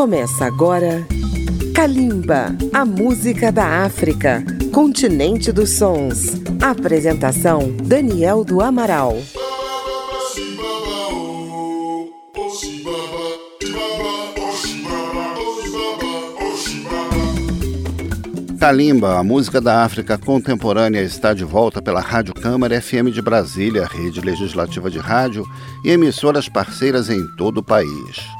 Começa 0.00 0.46
agora 0.46 1.06
Kalimba, 1.74 2.56
a 2.72 2.86
música 2.86 3.52
da 3.52 3.84
África, 3.84 4.42
continente 4.72 5.52
dos 5.52 5.76
sons. 5.76 6.40
Apresentação 6.58 7.70
Daniel 7.84 8.42
do 8.42 8.62
Amaral. 8.62 9.18
Kalimba, 18.58 19.18
a 19.18 19.22
música 19.22 19.60
da 19.60 19.84
África 19.84 20.16
contemporânea, 20.16 21.02
está 21.02 21.34
de 21.34 21.44
volta 21.44 21.82
pela 21.82 22.00
Rádio 22.00 22.32
Câmara 22.32 22.80
FM 22.80 23.12
de 23.12 23.20
Brasília, 23.20 23.86
rede 23.86 24.22
legislativa 24.22 24.90
de 24.90 24.98
rádio 24.98 25.44
e 25.84 25.90
emissoras 25.90 26.48
parceiras 26.48 27.10
em 27.10 27.20
todo 27.36 27.58
o 27.58 27.62
país. 27.62 28.39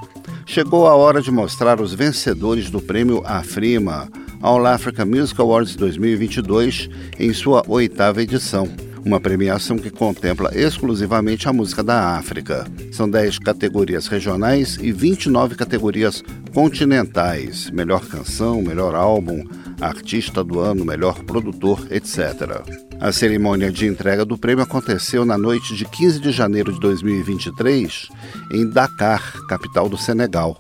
Chegou 0.51 0.89
a 0.89 0.97
hora 0.97 1.23
de 1.23 1.31
mostrar 1.31 1.81
os 1.81 1.95
vencedores 1.95 2.71
do 2.71 2.83
prêmio 2.83 3.23
Afrima, 3.25 4.09
All 4.43 4.67
Africa 4.67 5.07
Music 5.07 5.41
Awards 5.41 5.77
2022, 5.77 6.91
em 7.21 7.33
sua 7.33 7.63
oitava 7.69 8.21
edição 8.21 8.69
uma 9.05 9.21
premiação 9.21 9.79
que 9.79 9.91
contempla 9.91 10.51
exclusivamente 10.53 11.49
a 11.49 11.53
música 11.53 11.83
da 11.83 12.17
África. 12.17 12.67
São 12.93 13.09
10 13.09 13.39
categorias 13.39 14.09
regionais 14.09 14.77
e 14.81 14.93
29 14.93 15.55
categorias 15.55 16.23
continentais: 16.53 17.71
melhor 17.71 18.05
canção, 18.07 18.61
melhor 18.61 18.95
álbum, 18.95 19.45
artista 19.81 20.45
do 20.45 20.61
ano, 20.61 20.85
melhor 20.85 21.23
produtor, 21.25 21.87
etc. 21.91 22.63
A 23.01 23.13
cerimônia 23.13 23.71
de 23.71 23.87
entrega 23.87 24.25
do 24.25 24.37
prêmio 24.37 24.63
aconteceu 24.65 25.25
na 25.25 25.39
noite 25.39 25.75
de 25.75 25.85
15 25.85 26.21
de 26.21 26.31
janeiro 26.31 26.73
de 26.73 26.81
2023 26.81 28.09
em 28.53 28.69
Dakar, 28.69 29.33
capital 29.49 29.89
do 29.89 29.97
Senegal. 29.97 30.57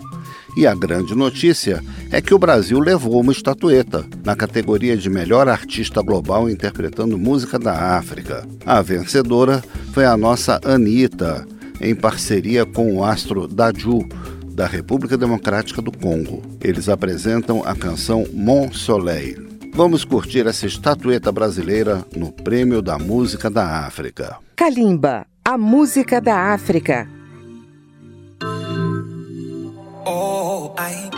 E 0.57 0.67
a 0.67 0.75
grande 0.75 1.15
notícia 1.15 1.83
é 2.11 2.21
que 2.21 2.35
o 2.35 2.39
Brasil 2.39 2.81
levou 2.81 3.21
uma 3.21 3.33
estatueta 3.33 4.05
na 4.25 4.35
categoria 4.35 4.97
de 4.97 5.09
melhor 5.09 5.49
artista 5.49 6.03
global 6.03 6.51
interpretando 6.51 7.19
música 7.19 7.59
da 7.59 7.97
África. 7.97 8.47
A 8.67 8.83
vencedora 8.83 9.63
foi 9.93 10.05
a 10.05 10.17
nossa 10.17 10.61
Anitta, 10.65 11.47
em 11.81 11.95
parceria 11.95 12.67
com 12.67 12.97
o 12.97 13.05
astro 13.05 13.47
Daju, 13.47 14.07
da 14.61 14.67
República 14.67 15.17
Democrática 15.17 15.81
do 15.81 15.91
Congo. 15.91 16.43
Eles 16.61 16.91
apresentam 16.91 17.63
a 17.65 17.75
canção 17.75 18.27
Mon 18.31 18.71
Soleil. 18.71 19.49
Vamos 19.73 20.05
curtir 20.05 20.47
essa 20.47 20.67
estatueta 20.67 21.33
brasileira 21.33 22.05
no 22.15 22.31
Prêmio 22.31 22.83
da 22.83 22.99
Música 22.99 23.49
da 23.49 23.87
África. 23.87 24.37
Kalimba, 24.55 25.27
a 25.43 25.57
música 25.57 26.21
da 26.21 26.53
África. 26.53 27.09
Oh, 30.05 30.75
I... 30.79 31.09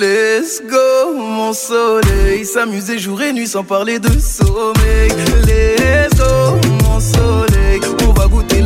Let's 0.00 0.62
go, 0.70 1.12
mon 1.18 1.52
soleil. 1.52 2.46
S'amuser 2.46 2.98
jour 2.98 3.20
et 3.20 3.34
nuit 3.34 3.46
sans 3.46 3.62
parler 3.62 3.98
de 3.98 4.18
sommeil. 4.18 5.12
Let's 5.44 6.14
go, 6.18 6.56
mon 6.82 6.98
soleil. 6.98 7.67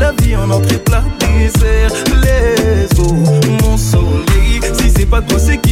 La 0.03 0.11
vie 0.21 0.35
en 0.35 0.51
entrée 0.51 0.79
plat 0.79 1.05
dessert. 1.21 1.93
Let's 2.23 2.93
go, 2.95 3.15
mon 3.63 3.77
soleil. 3.77 4.61
Si 4.73 4.91
c'est 4.91 5.07
pas 5.07 5.23
toi, 5.23 5.39
c'est 5.39 5.59
qui 5.59 5.72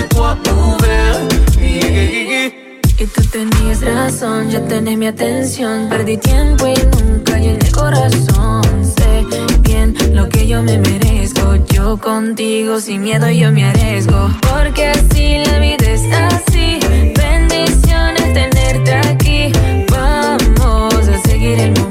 ya 4.49 4.59
tenés 4.67 4.97
mi 4.97 5.05
atención. 5.05 5.87
Perdí 5.87 6.17
tiempo 6.17 6.65
y 6.65 6.73
nunca 6.73 7.37
llené 7.37 7.59
el 7.63 7.71
corazón. 7.71 8.63
Sé 8.83 9.25
bien 9.61 9.95
lo 10.13 10.27
que 10.27 10.47
yo 10.47 10.63
me 10.63 10.79
merezco. 10.79 11.55
Yo 11.69 11.97
contigo 11.97 12.79
sin 12.79 13.03
miedo 13.03 13.29
yo 13.29 13.51
me 13.51 13.63
arriesgo. 13.63 14.29
Porque 14.41 14.87
así 14.87 15.43
la 15.45 15.59
vida 15.59 15.91
es 15.91 16.03
así. 16.11 16.79
Bendiciones 17.15 18.33
tenerte 18.33 18.93
aquí. 18.95 19.51
Vamos 19.91 21.07
a 21.07 21.21
seguir 21.27 21.59
el 21.59 21.69
momento. 21.71 21.90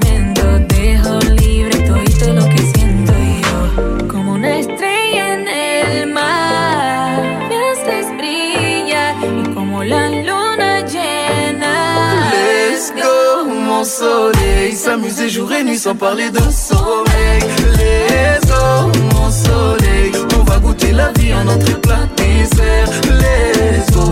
Sans 15.81 15.95
parler 15.95 16.29
de 16.29 16.41
sommeil. 16.53 17.41
Let's 17.79 18.45
go, 18.47 18.93
mon 19.15 19.31
soleil. 19.31 20.13
On 20.39 20.43
va 20.45 20.59
goûter 20.59 20.93
la 20.93 21.11
vie 21.13 21.33
en 21.33 21.49
entrée 21.49 21.81
plat 21.81 22.07
dessert. 22.19 22.91
Let's 23.09 23.91
go, 23.95 24.05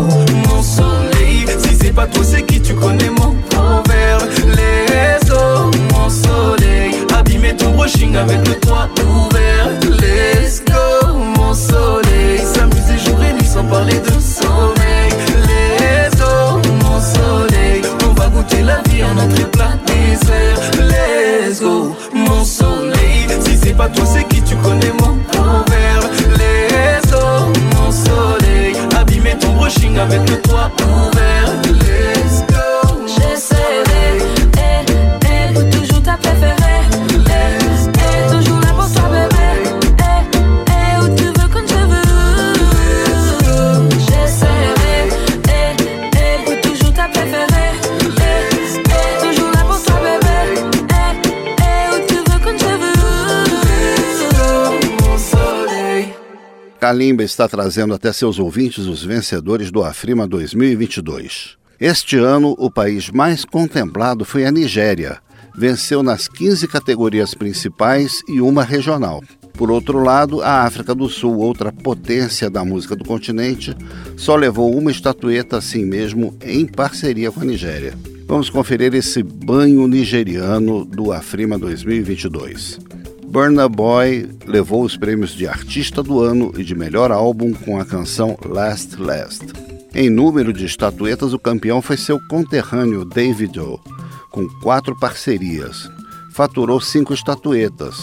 mon 0.49 0.63
soleil. 0.63 1.45
Si 1.59 1.77
c'est 1.79 1.93
pas 1.93 2.07
toi, 2.07 2.25
c'est 2.25 2.43
qui 2.43 2.63
tu 2.63 2.75
connais 2.75 3.11
mon 3.11 3.35
proverbe. 3.51 4.23
Let's 4.47 5.29
go, 5.29 5.71
mon 5.93 6.09
soleil. 6.09 6.95
Abîmer 7.15 7.55
ton 7.55 7.73
brushing 7.73 8.17
avec 8.17 8.49
le 8.49 8.55
toit 8.61 8.89
ouvert. 9.03 9.38
Avec 30.11 30.31
le 30.31 30.41
toit 30.41 30.71
Kalimba 56.89 57.23
está 57.23 57.47
trazendo 57.47 57.93
até 57.93 58.11
seus 58.15 58.39
ouvintes 58.39 58.87
os 58.87 59.05
vencedores 59.05 59.71
do 59.71 59.85
Afrima 59.85 60.27
2022. 60.27 61.59
Este 61.79 62.17
ano, 62.17 62.57
o 62.59 62.71
país 62.71 63.11
mais 63.11 63.45
contemplado 63.45 64.25
foi 64.25 64.47
a 64.47 64.51
Nigéria. 64.51 65.19
Venceu 65.55 66.03
nas 66.03 66.29
15 66.29 66.67
categorias 66.67 67.35
principais 67.35 68.23
e 68.27 68.41
uma 68.41 68.65
regional. 68.65 69.23
Por 69.53 69.71
outro 69.71 70.03
lado, 70.03 70.41
a 70.41 70.63
África 70.63 70.95
do 70.95 71.11
Sul, 71.11 71.37
outra 71.37 71.71
potência 71.71 72.49
da 72.49 72.65
música 72.65 72.97
do 72.97 73.05
continente, 73.05 73.77
só 74.17 74.35
levou 74.35 74.75
uma 74.75 74.91
estatueta 74.91 75.59
assim 75.59 75.85
mesmo 75.85 76.39
em 76.43 76.65
parceria 76.65 77.31
com 77.31 77.43
a 77.43 77.45
Nigéria. 77.45 77.93
Vamos 78.27 78.49
conferir 78.49 78.95
esse 78.95 79.23
banho 79.23 79.87
nigeriano 79.87 80.87
do 80.87 81.13
Afrima 81.13 81.59
2022. 81.59 82.79
Burna 83.31 83.69
Boy 83.69 84.27
levou 84.47 84.83
os 84.83 84.97
prêmios 84.97 85.33
de 85.33 85.47
Artista 85.47 86.03
do 86.03 86.19
Ano 86.19 86.51
e 86.57 86.65
de 86.65 86.75
Melhor 86.75 87.13
Álbum 87.13 87.53
com 87.53 87.79
a 87.79 87.85
canção 87.85 88.39
Last 88.43 88.97
Last. 88.97 89.45
Em 89.95 90.09
número 90.09 90.51
de 90.51 90.65
estatuetas, 90.65 91.35
o 91.35 91.39
campeão 91.39 91.83
foi 91.83 91.99
seu 91.99 92.19
conterrâneo 92.27 93.05
Davido, 93.05 93.79
com 94.31 94.49
quatro 94.63 94.99
parcerias. 94.99 95.91
Faturou 96.33 96.81
cinco 96.81 97.13
estatuetas, 97.13 97.99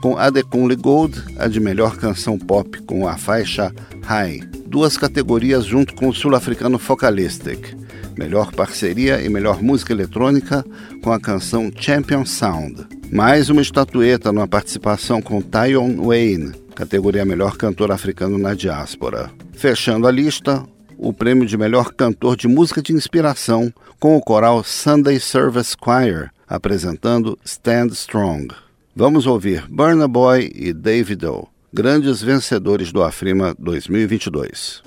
com 0.00 0.16
Adekunle 0.16 0.76
Gold, 0.76 1.20
a 1.36 1.48
de 1.48 1.58
melhor 1.58 1.96
canção 1.96 2.38
pop 2.38 2.80
com 2.82 3.08
a 3.08 3.16
faixa 3.16 3.74
High, 4.04 4.38
duas 4.66 4.96
categorias 4.96 5.64
junto 5.64 5.96
com 5.96 6.08
o 6.08 6.14
sul-africano 6.14 6.78
Focalistic, 6.78 7.76
melhor 8.16 8.52
parceria 8.52 9.20
e 9.20 9.28
melhor 9.28 9.60
música 9.60 9.92
eletrônica 9.92 10.64
com 11.02 11.10
a 11.10 11.18
canção 11.18 11.72
Champion 11.74 12.24
Sound. 12.24 12.99
Mais 13.12 13.50
uma 13.50 13.60
estatueta 13.60 14.30
numa 14.30 14.46
participação 14.46 15.20
com 15.20 15.42
Tyon 15.42 15.96
Wayne, 16.06 16.52
categoria 16.76 17.24
melhor 17.24 17.56
cantor 17.56 17.90
africano 17.90 18.38
na 18.38 18.54
diáspora. 18.54 19.32
Fechando 19.52 20.06
a 20.06 20.12
lista, 20.12 20.64
o 20.96 21.12
prêmio 21.12 21.44
de 21.44 21.56
melhor 21.56 21.92
cantor 21.92 22.36
de 22.36 22.46
música 22.46 22.80
de 22.80 22.92
inspiração 22.92 23.72
com 23.98 24.16
o 24.16 24.20
coral 24.20 24.62
Sunday 24.62 25.18
Service 25.18 25.76
Choir, 25.82 26.30
apresentando 26.46 27.36
Stand 27.44 27.88
Strong. 27.88 28.54
Vamos 28.94 29.26
ouvir 29.26 29.66
Burna 29.68 30.06
Boy 30.06 30.48
e 30.54 30.72
Davido, 30.72 31.48
grandes 31.72 32.22
vencedores 32.22 32.92
do 32.92 33.02
Afrima 33.02 33.56
2022. 33.58 34.82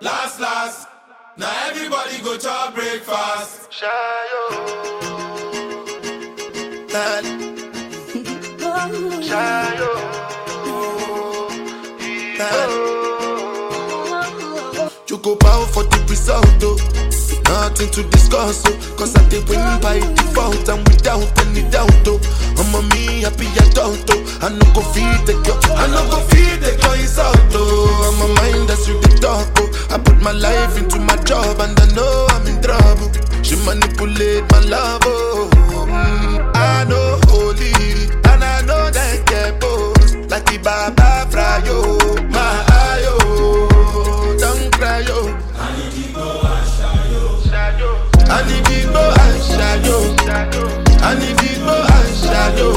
Last, 0.00 0.40
last. 0.40 0.88
Now 1.38 1.46
everybody 1.70 2.20
go 2.20 2.36
to 2.36 2.72
breakfast. 2.74 3.70
Shayo. 3.70 5.03
You 15.08 15.18
go 15.18 15.36
bow 15.36 15.64
for 15.72 15.84
the 15.84 16.04
result, 16.08 16.46
though. 16.60 16.76
Nothing 17.44 17.90
to 17.92 18.02
discuss, 18.10 18.64
oh, 18.66 18.96
cause 18.98 19.14
I 19.16 19.26
did 19.28 19.48
win 19.48 19.60
by 19.80 20.00
default 20.00 20.68
and 20.68 20.86
without 20.88 21.24
any 21.46 21.62
doubt, 21.70 21.92
oh. 22.06 22.20
I'm 22.58 22.74
a 22.74 22.82
me 22.94 23.22
happy 23.22 23.46
adult, 23.64 24.04
oh. 24.10 24.38
I 24.42 24.48
no 24.48 24.64
go 24.74 24.80
feed 24.92 25.24
the 25.28 25.34
girl, 25.44 25.60
I 25.76 25.86
no 25.88 26.04
go 26.10 26.20
feed 26.28 26.60
the 26.60 26.76
girl, 26.80 26.92
it's 26.96 27.18
out, 27.18 27.36
oh. 27.52 28.10
I'm 28.12 28.20
a 28.24 28.34
mind 28.34 28.68
that's 28.68 28.88
you 28.88 29.00
the 29.00 29.08
talk, 29.20 29.48
oh. 29.58 29.68
I 29.94 29.98
put 29.98 30.20
my 30.20 30.32
life 30.32 30.76
into 30.76 30.98
my 31.00 31.16
job 31.24 31.60
and 31.60 31.78
I 31.78 31.86
know 31.94 32.26
I'm 32.30 32.46
in 32.46 32.60
trouble. 32.60 33.08
She 33.44 33.56
manipulate 33.64 34.44
my 34.50 34.60
love, 34.60 35.02
oh. 35.04 35.50
Mm, 35.86 36.50
I 36.56 36.84
know 36.88 37.20
holy, 37.28 37.72
Like 40.34 40.46
the 40.46 40.58
Baba 40.58 41.30
Frayo, 41.30 41.78
my 42.28 42.40
eye, 42.66 43.06
oh. 43.06 44.36
Don't 44.36 44.72
cry, 44.72 45.04
oh. 45.06 45.30
Ani 45.54 45.84
bigbo 45.94 46.26
anshayo 49.22 49.96
Ani 51.06 51.30
bigbo 51.38 51.74
anshayo 51.94 52.68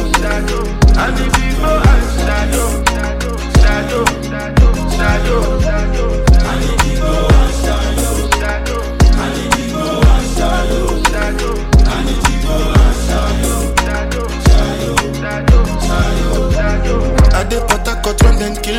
Ani 1.01 1.25
bigbo 1.33 1.71
anshayo 1.89 2.67
Shayo 3.57 4.03
Shayo 4.97 5.41
Ani 5.49 5.56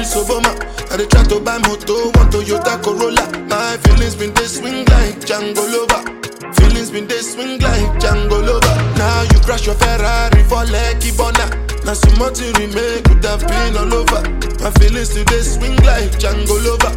when 0.03 0.43
dem 0.43 0.59
I 0.91 0.97
dey 0.97 1.07
try 1.07 1.23
to 1.25 1.41
buy 1.41 1.59
moto, 1.59 2.11
one 2.15 2.31
Toyota 2.31 2.81
Corolla 2.83 3.27
My 3.49 3.77
feelings 3.83 4.15
been 4.15 4.33
dey 4.33 4.45
swing 4.47 4.85
like 4.87 5.19
Django 5.27 5.65
Lover 5.67 6.19
Feelings 6.55 6.91
been 6.91 7.07
they 7.07 7.21
swing 7.21 7.59
like 7.61 8.01
Django 8.01 8.41
Lover. 8.41 8.75
Now 8.97 9.23
you 9.23 9.39
crash 9.41 9.67
your 9.67 9.75
Ferrari 9.75 10.43
for 10.45 10.65
Lucky 10.65 11.11
Bona. 11.13 11.45
Now 11.85 11.93
so 11.93 12.09
much 12.17 12.41
remake 12.41 13.05
could 13.05 13.23
have 13.25 13.47
been 13.47 13.77
all 13.77 13.93
over. 13.93 14.23
My 14.63 14.71
feelings 14.81 15.11
today 15.11 15.43
swing 15.43 15.77
like 15.85 16.11
Django 16.17 16.57
Lover. 16.65 16.95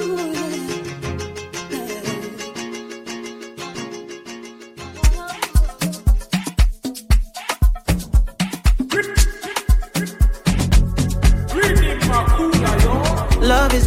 And 0.00 0.37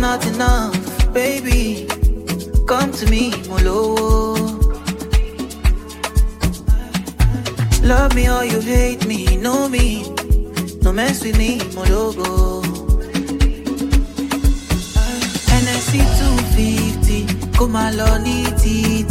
not 0.02 0.26
enough, 0.26 1.14
baby. 1.14 1.86
Come 2.68 2.92
to 2.94 3.06
me, 3.10 3.32
Molo. 3.48 4.34
Love 7.84 8.16
me 8.16 8.28
or 8.28 8.44
you 8.44 8.60
hate 8.62 9.06
me, 9.06 9.38
know 9.38 9.70
me. 9.70 10.04
No 10.82 10.92
mess 10.92 11.24
with 11.24 11.38
me, 11.38 11.60
Mologo. 11.76 12.64
NSC 15.62 16.02
250, 16.20 17.52
come 17.58 17.76
along, 17.76 18.24
titi. 18.58 19.06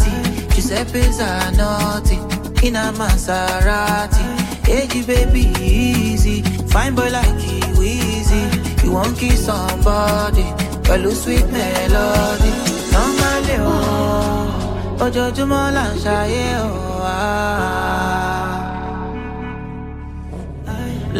Giuseppe's 0.55 1.21
are 1.21 1.53
nothing. 1.53 2.25
In 2.65 2.75
a 2.75 2.93
Maserati, 2.99 4.27
hey, 4.67 4.89
baby, 5.07 5.53
easy. 5.63 6.43
Fine 6.73 6.97
boy 6.97 7.11
like 7.11 7.41
you, 7.47 7.83
easy. 7.83 8.43
You 8.85 8.93
won't 8.93 9.17
kiss 9.17 9.47
somebody, 9.47 10.47
pẹ̀lú 10.91 11.11
sweet 11.23 11.47
melody. 11.55 12.53
Normally, 12.95 13.57
oh, 13.73 15.05
ojoojúmọ́ 15.05 15.65
là 15.77 15.85
ń 15.91 15.93
ṣayé, 16.05 16.47
oh, 16.67 17.13
ah. 17.15 18.59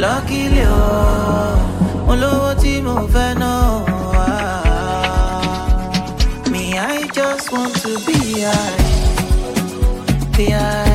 Luckily, 0.03 0.65
oh, 0.83 1.53
mo 2.07 2.15
lówó 2.23 2.51
tí 2.63 2.73
mo 2.87 2.95
fẹ́ 3.15 3.31
ná, 3.43 3.53
oh, 3.71 4.23
ah. 4.27 4.81
Me, 6.53 6.63
I 6.95 6.97
just 7.19 7.47
want 7.55 7.75
to 7.85 7.93
be 8.07 8.19
high, 8.47 8.79
be 10.37 10.47
high, 10.59 10.90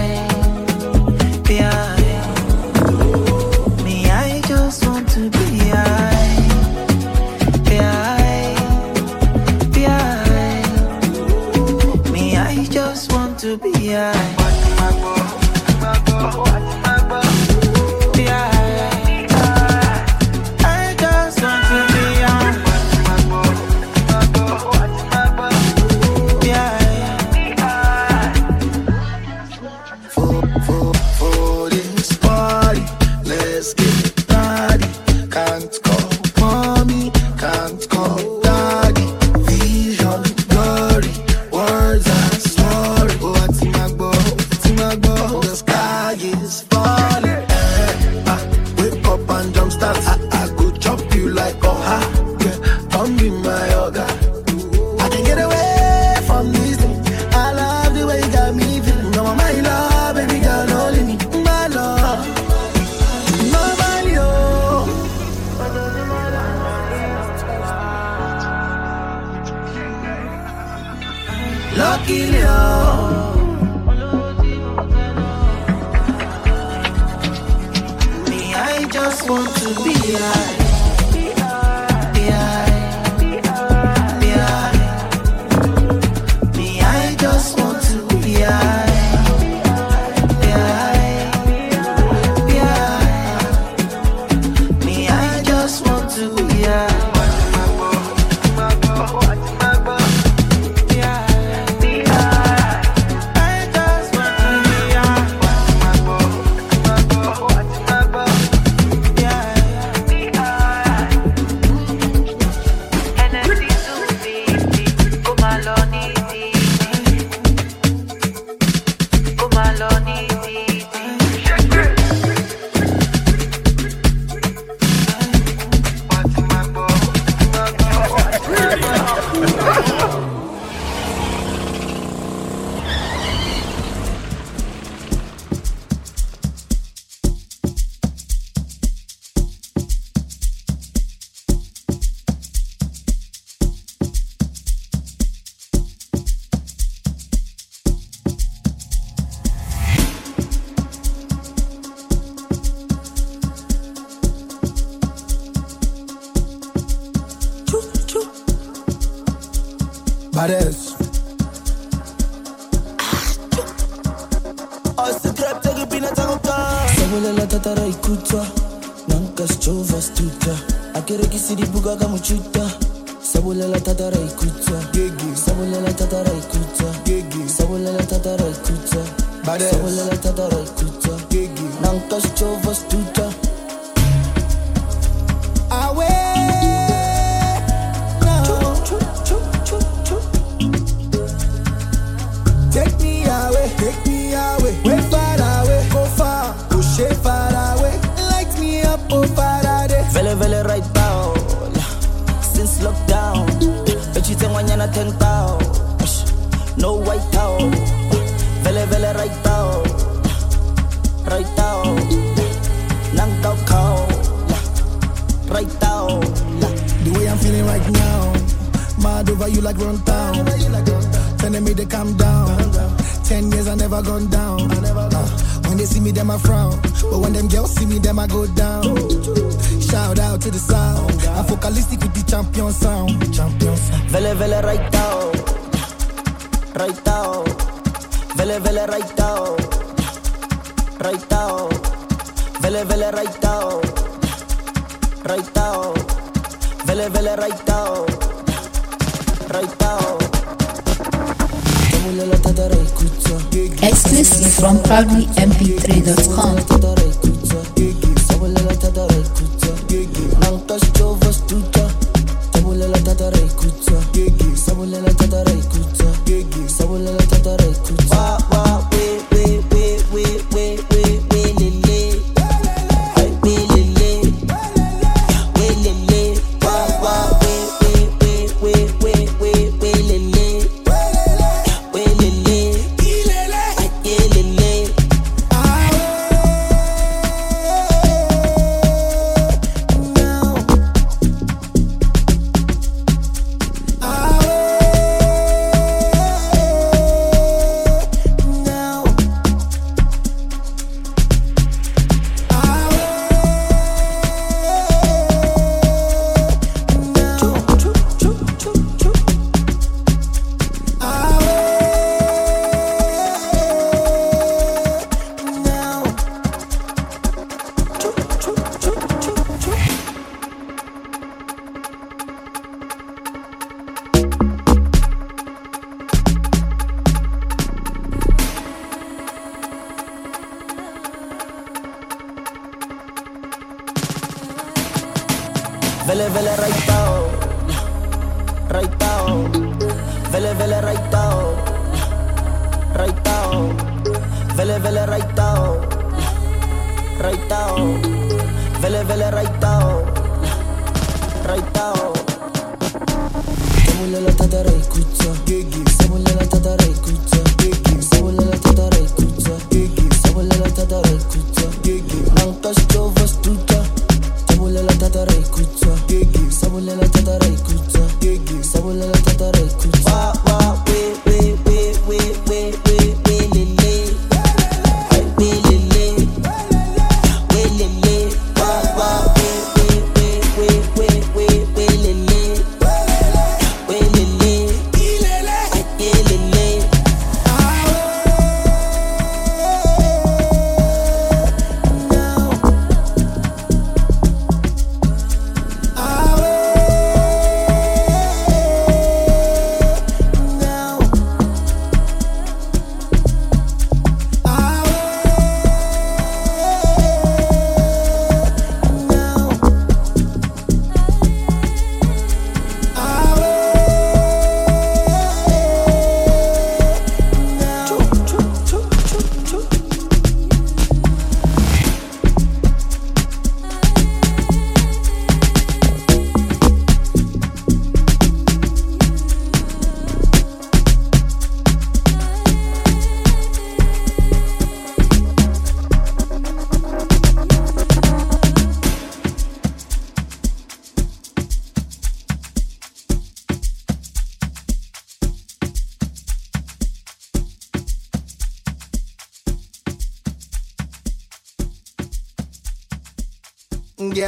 Exclusive 79.27 80.64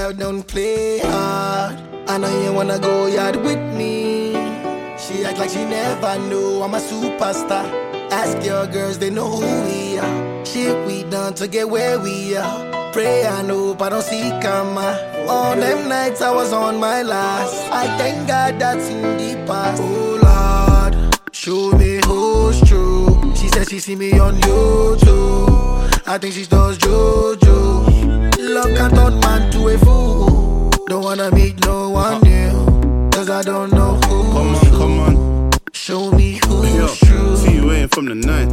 Girl, 0.08 0.15
don't 0.15 0.43
play 0.43 1.00
hard. 1.00 1.76
I 2.08 2.17
know 2.17 2.32
you 2.41 2.54
wanna 2.54 2.80
go 2.80 3.08
yard 3.08 3.36
with 3.36 3.60
me. 3.76 4.32
She 4.98 5.26
act 5.26 5.38
like 5.38 5.50
she 5.50 5.65
never 5.65 6.17
knew 6.30 6.62
I'm 6.62 6.74
a 6.76 6.80
superstar. 6.80 7.65
Ask 8.10 8.46
your 8.46 8.67
girls, 8.67 9.00
they 9.00 9.10
know 9.10 9.30
who 9.30 9.41
we 9.67 9.98
are. 10.00 10.46
Shit 10.46 10.88
we 10.88 11.04
done 11.04 11.34
to 11.34 11.48
get 11.50 11.70
where 11.70 12.00
we 12.00 12.38
are. 12.38 12.93
Pray 12.93 13.24
and 13.24 13.50
hope 13.50 13.82
I 13.82 13.89
don't 13.89 14.02
see 14.02 14.30
karma. 14.41 15.26
All 15.28 15.58
them 15.58 15.89
nights 15.89 16.22
I 16.22 16.32
was 16.32 16.54
on 16.54 16.80
my 16.80 17.02
last. 17.02 17.70
I 17.70 17.86
thank 17.98 18.30
God 18.30 18.60
that's 18.60 18.88
in 18.88 19.02
the 19.17 19.46
past. 19.46 19.82
Oh 19.84 20.20
Lord, 20.24 21.20
show 21.34 21.72
me 21.72 22.00
who's 22.06 22.62
true. 22.62 23.34
She 23.36 23.50
said 23.50 23.67
she 23.67 23.80
see 23.80 23.98
me 23.98 24.17
on 24.20 24.36
YouTube. 24.36 26.08
I 26.08 26.17
think 26.17 26.34
she 26.34 26.46
does 26.46 26.78
JoJo. 26.78 27.87
Love 28.58 28.76
can 28.76 28.89
turn 28.89 29.20
man 29.20 29.52
to 29.52 29.67
a 29.67 29.78
fool. 29.78 30.72
Don't 30.88 31.04
wanna 31.04 31.30
meet 31.30 31.63
no 31.63 31.89
one 31.91 32.20
new. 32.24 33.10
Cause 33.12 33.30
I 33.30 33.43
don't 33.43 33.72
know 33.72 33.93
who. 34.08 34.24
Come 34.34 34.56
on, 34.56 34.70
come 34.80 35.00
on. 35.00 35.52
Show 35.74 36.12
me 36.12 36.39
who's 36.43 36.74
Yo, 36.74 36.88
true. 36.88 37.38
see 37.38 37.54
you 37.54 37.67
waiting 37.67 37.88
from 37.89 38.06
the 38.08 38.15
night. 38.15 38.50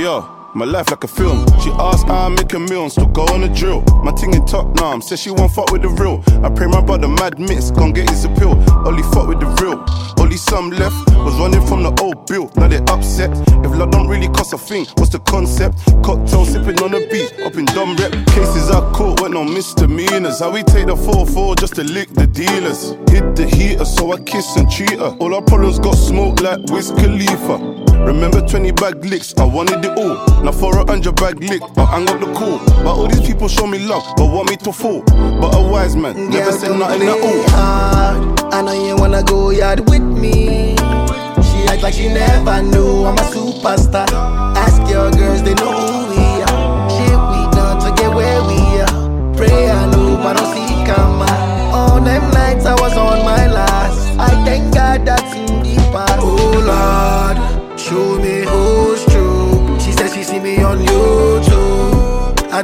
Yo, 0.00 0.41
my 0.54 0.64
life 0.64 0.90
like 0.90 1.04
a 1.04 1.08
film. 1.08 1.46
She 1.60 1.70
asked 1.78 2.06
how 2.06 2.26
I 2.26 2.28
make 2.28 2.52
a 2.52 2.58
meal 2.58 2.82
and 2.82 2.92
still 2.92 3.06
go 3.06 3.22
on 3.32 3.42
a 3.44 3.54
drill. 3.54 3.82
My 4.04 4.12
ting 4.12 4.34
in 4.34 4.44
top 4.46 4.74
now, 4.76 4.98
says 5.00 5.20
she 5.20 5.30
won't 5.30 5.52
fuck 5.52 5.70
with 5.70 5.82
the 5.82 5.88
real. 5.88 6.22
I 6.44 6.50
pray 6.50 6.66
my 6.66 6.80
brother 6.80 7.08
mad 7.08 7.38
mix, 7.38 7.70
gon' 7.70 7.92
get 7.92 8.10
his 8.10 8.24
appeal. 8.24 8.52
Only 8.86 9.02
fuck 9.14 9.28
with 9.28 9.40
the 9.40 9.46
real. 9.62 9.84
Only 10.18 10.36
some 10.36 10.70
left 10.70 10.94
was 11.16 11.34
running 11.38 11.66
from 11.66 11.82
the 11.82 11.92
old 12.02 12.26
bill. 12.26 12.50
Now 12.56 12.68
they 12.68 12.78
upset. 12.92 13.30
If 13.64 13.72
love 13.72 13.90
don't 13.90 14.08
really 14.08 14.28
cost 14.28 14.52
a 14.52 14.58
thing, 14.58 14.86
what's 14.96 15.10
the 15.10 15.20
concept? 15.20 15.78
Cocktail 16.02 16.44
sipping 16.44 16.78
on 16.82 16.92
the 16.92 17.06
beach, 17.10 17.32
up 17.40 17.54
in 17.54 17.64
dumb 17.66 17.96
rep. 17.96 18.12
Cases 18.28 18.70
I 18.70 18.80
caught 18.92 19.22
with 19.22 19.32
no 19.32 19.44
misdemeanors. 19.44 20.40
How 20.40 20.50
we 20.50 20.62
take 20.62 20.86
the 20.86 20.96
4-4 20.96 21.58
just 21.58 21.74
to 21.76 21.84
lick 21.84 22.10
the 22.10 22.26
dealers. 22.26 22.90
Hit 23.10 23.36
the 23.36 23.46
heater, 23.46 23.84
so 23.84 24.12
I 24.12 24.20
kiss 24.20 24.56
and 24.56 24.70
treat 24.70 24.98
her. 24.98 25.16
All 25.20 25.34
our 25.34 25.42
problems 25.42 25.78
got 25.78 25.94
smoke 25.94 26.40
like 26.40 26.60
Wiz 26.70 26.90
Khalifa. 26.90 27.91
Remember 28.06 28.40
20 28.46 28.72
bag 28.72 29.04
licks, 29.04 29.34
I 29.38 29.44
wanted 29.44 29.84
it 29.84 29.96
all. 29.98 30.42
Now 30.42 30.52
for 30.52 30.76
a 30.78 30.84
hundred 30.86 31.16
bag 31.16 31.40
lick, 31.42 31.62
I 31.76 31.84
hang 31.86 32.08
up 32.08 32.20
the 32.20 32.32
call. 32.34 32.58
But 32.82 32.86
all 32.94 33.06
these 33.08 33.20
people 33.26 33.48
show 33.48 33.66
me 33.66 33.78
love, 33.78 34.04
but 34.16 34.26
want 34.26 34.50
me 34.50 34.56
to 34.58 34.72
fall. 34.72 35.02
But 35.02 35.54
a 35.54 35.62
wise 35.70 35.96
man 35.96 36.30
never 36.30 36.50
Girl, 36.50 36.58
said 36.58 36.78
nothing 36.78 37.08
at 37.08 37.18
play 37.18 37.30
all. 37.30 37.48
hard. 37.50 38.40
I 38.54 38.62
know 38.62 38.72
you 38.86 38.96
wanna 38.96 39.22
go 39.22 39.50
yard 39.50 39.80
with 39.88 40.02
me. 40.02 40.76
She 40.76 41.58
act 41.68 41.82
like 41.82 41.94
she 41.94 42.08
never 42.08 42.62
knew 42.62 43.04
I'm 43.06 43.16
a 43.18 43.22
superstar. 43.22 44.08
Ask 44.56 44.80
your 44.90 45.10
girls, 45.12 45.42
they 45.42 45.54
know 45.54 45.72
who 45.72 46.10
we 46.10 46.42
are. 46.42 46.90
Shit 46.90 47.18
we 47.30 47.40
done 47.56 47.80
to 47.80 48.02
get 48.02 48.14
where 48.14 48.42
we 48.42 48.80
are. 48.82 49.34
Pray 49.36 49.66
and 49.70 49.94
hope 49.94 50.20
I 50.26 50.32
don't 50.34 50.52
see 50.54 50.84
karma. 50.84 51.26
All 51.72 52.00
them 52.00 52.30
nights 52.32 52.66
I 52.66 52.74
was 52.80 52.96
on 52.96 53.24
my 53.24 53.46
last. 53.46 54.18
I 54.18 54.28
thank 54.44 54.74
God 54.74 55.06
that's 55.06 55.34
in 55.34 55.62
the 55.62 55.76
past. 55.92 56.18
Oh 56.20 56.52
Lord, 56.52 57.11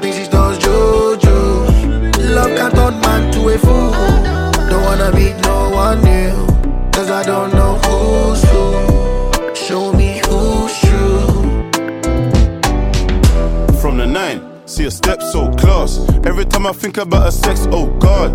Think 0.01 0.15
she 0.15 0.31
does 0.31 0.57
JoJo. 0.61 2.35
Love 2.35 2.57
can 2.57 2.71
turn 2.71 3.01
man 3.01 3.33
to 3.33 3.49
a 3.49 3.59
fool. 3.59 3.91
Don't 4.71 4.85
wanna 4.85 5.11
meet 5.13 5.35
no 5.43 5.71
one 5.71 6.01
new. 6.05 6.47
Cause 6.93 7.11
I 7.11 7.25
don't 7.25 7.53
know 7.53 7.75
who's 7.79 8.43
who. 8.45 9.55
Show 9.57 9.93
me 9.93 10.23
who's 10.29 10.79
true. 10.79 11.27
From 13.81 13.99
the 13.99 14.07
nine, 14.07 14.41
see 14.67 14.85
a 14.85 14.91
step 14.91 15.21
so 15.21 15.51
close. 15.55 16.09
Every 16.25 16.45
time 16.45 16.67
I 16.69 16.73
think 16.73 16.99
about 16.99 17.25
her 17.25 17.33
sex, 17.33 17.67
oh 17.73 17.89
god. 17.99 18.31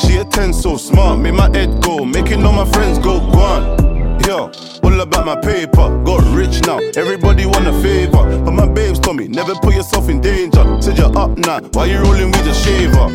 She 0.00 0.16
a 0.16 0.24
10 0.24 0.54
so 0.54 0.78
smart, 0.78 1.18
make 1.20 1.34
my 1.34 1.50
head 1.56 1.82
go, 1.82 2.06
making 2.06 2.42
all 2.46 2.52
my 2.52 2.64
friends 2.72 2.98
go 2.98 3.20
gone. 3.20 3.87
Yo, 4.26 4.50
all 4.82 5.00
about 5.00 5.24
my 5.24 5.36
paper, 5.40 5.86
got 6.04 6.22
rich 6.34 6.60
now, 6.66 6.78
everybody 6.96 7.46
want 7.46 7.66
a 7.66 7.72
favor. 7.82 8.24
But 8.44 8.52
my 8.52 8.66
babes 8.66 8.98
told 8.98 9.16
me, 9.16 9.28
never 9.28 9.54
put 9.54 9.74
yourself 9.74 10.08
in 10.08 10.20
danger. 10.20 10.64
Said 10.82 10.98
you're 10.98 11.16
up 11.16 11.36
now, 11.38 11.60
why 11.72 11.86
you 11.86 11.98
rolling 11.98 12.30
with 12.30 12.46
a 12.46 12.54
shaver? 12.54 13.08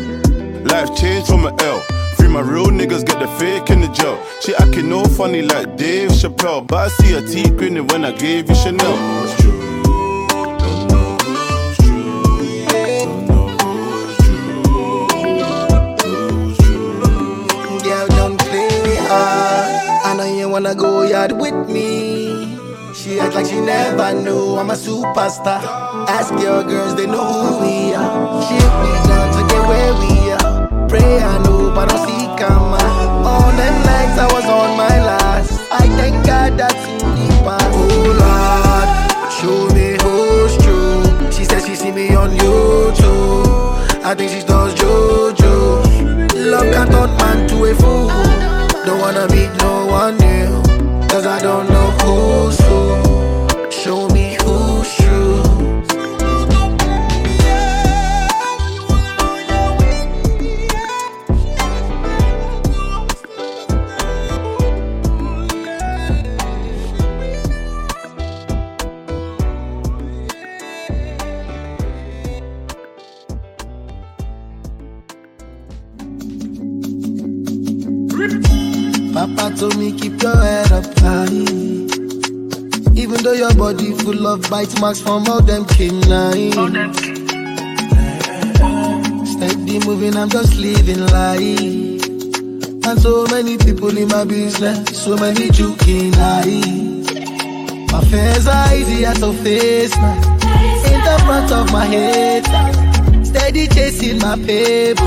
Life 0.64 0.96
changed 0.96 1.28
from 1.28 1.44
a 1.44 1.54
L. 1.62 1.80
Free 2.16 2.28
my 2.28 2.40
real 2.40 2.66
niggas, 2.66 3.04
get 3.06 3.18
the 3.20 3.28
fake 3.38 3.70
in 3.70 3.80
the 3.80 3.88
jail. 3.88 4.18
She 4.40 4.54
acting 4.56 4.88
no 4.88 5.04
funny 5.04 5.42
like 5.42 5.76
Dave 5.76 6.10
Chappelle, 6.10 6.66
but 6.66 6.76
I 6.76 6.88
see 6.88 7.12
her 7.12 7.26
teeth 7.26 7.56
grinning 7.56 7.86
when 7.88 8.04
I 8.04 8.12
gave 8.12 8.48
you 8.48 8.54
Chanel. 8.54 9.53
Wanna 20.54 20.72
go 20.72 21.02
yard 21.02 21.32
with 21.32 21.68
me. 21.68 22.56
She 22.94 23.18
act 23.18 23.34
like 23.34 23.46
she 23.46 23.60
never 23.60 24.14
knew 24.14 24.56
I'm 24.56 24.70
a 24.70 24.74
superstar. 24.74 25.60
Ask 26.08 26.32
your 26.34 26.62
girls, 26.62 26.94
they 26.94 27.06
know 27.06 27.26
who 27.26 27.58
we 27.58 27.92
are. 27.92 28.40
Shit 28.46 28.70
we 28.82 28.92
done 29.08 29.30
to 29.34 29.42
get 29.52 29.62
where 29.70 29.94
we 30.02 30.12
are. 30.30 30.88
Pray 30.88 31.18
and 31.18 31.44
hope 31.44 31.76
I 31.76 31.86
don't 31.86 32.06
see 32.06 32.26
karma. 32.38 32.78
All 33.26 33.50
them 33.58 33.76
nights 33.82 34.16
I 34.16 34.28
was 34.32 34.44
on 34.44 34.76
my 34.76 35.04
last. 35.04 35.23
Of 84.84 84.96
bite 84.96 85.00
marks 85.00 85.00
from 85.00 85.26
all 85.28 85.42
them 85.42 85.64
canine. 85.64 86.52
Steady 89.26 89.78
moving, 89.86 90.16
I'm 90.16 90.28
just 90.28 90.56
living 90.56 91.00
life. 91.06 92.04
And 92.86 93.00
so 93.00 93.26
many 93.30 93.56
people 93.58 93.96
in 93.96 94.08
my 94.08 94.24
business, 94.24 95.02
so 95.02 95.16
many 95.16 95.50
joking 95.50 96.14
eyes. 96.14 97.14
My 97.92 98.00
fears 98.10 98.46
are 98.46 98.74
easier 98.74 99.14
to 99.14 99.32
face 99.42 99.96
now. 99.96 100.16
In 100.92 101.00
the 101.02 101.22
front 101.24 101.52
of 101.52 101.72
my 101.72 101.84
head, 101.84 102.44
steady 103.24 103.68
chasing 103.68 104.18
my 104.18 104.36
paper. 104.36 105.02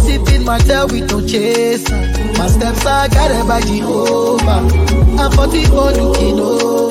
Sipping 0.00 0.44
my 0.44 0.58
tail 0.58 0.86
with 0.88 1.10
no 1.10 1.20
chaser. 1.26 1.96
My 2.38 2.46
steps 2.46 2.86
are 2.86 3.08
guided 3.08 3.46
by 3.46 3.60
Jehovah. 3.60 4.66
I'm 5.20 5.30
44 5.32 5.92
looking 5.92 6.40
over. 6.40 6.89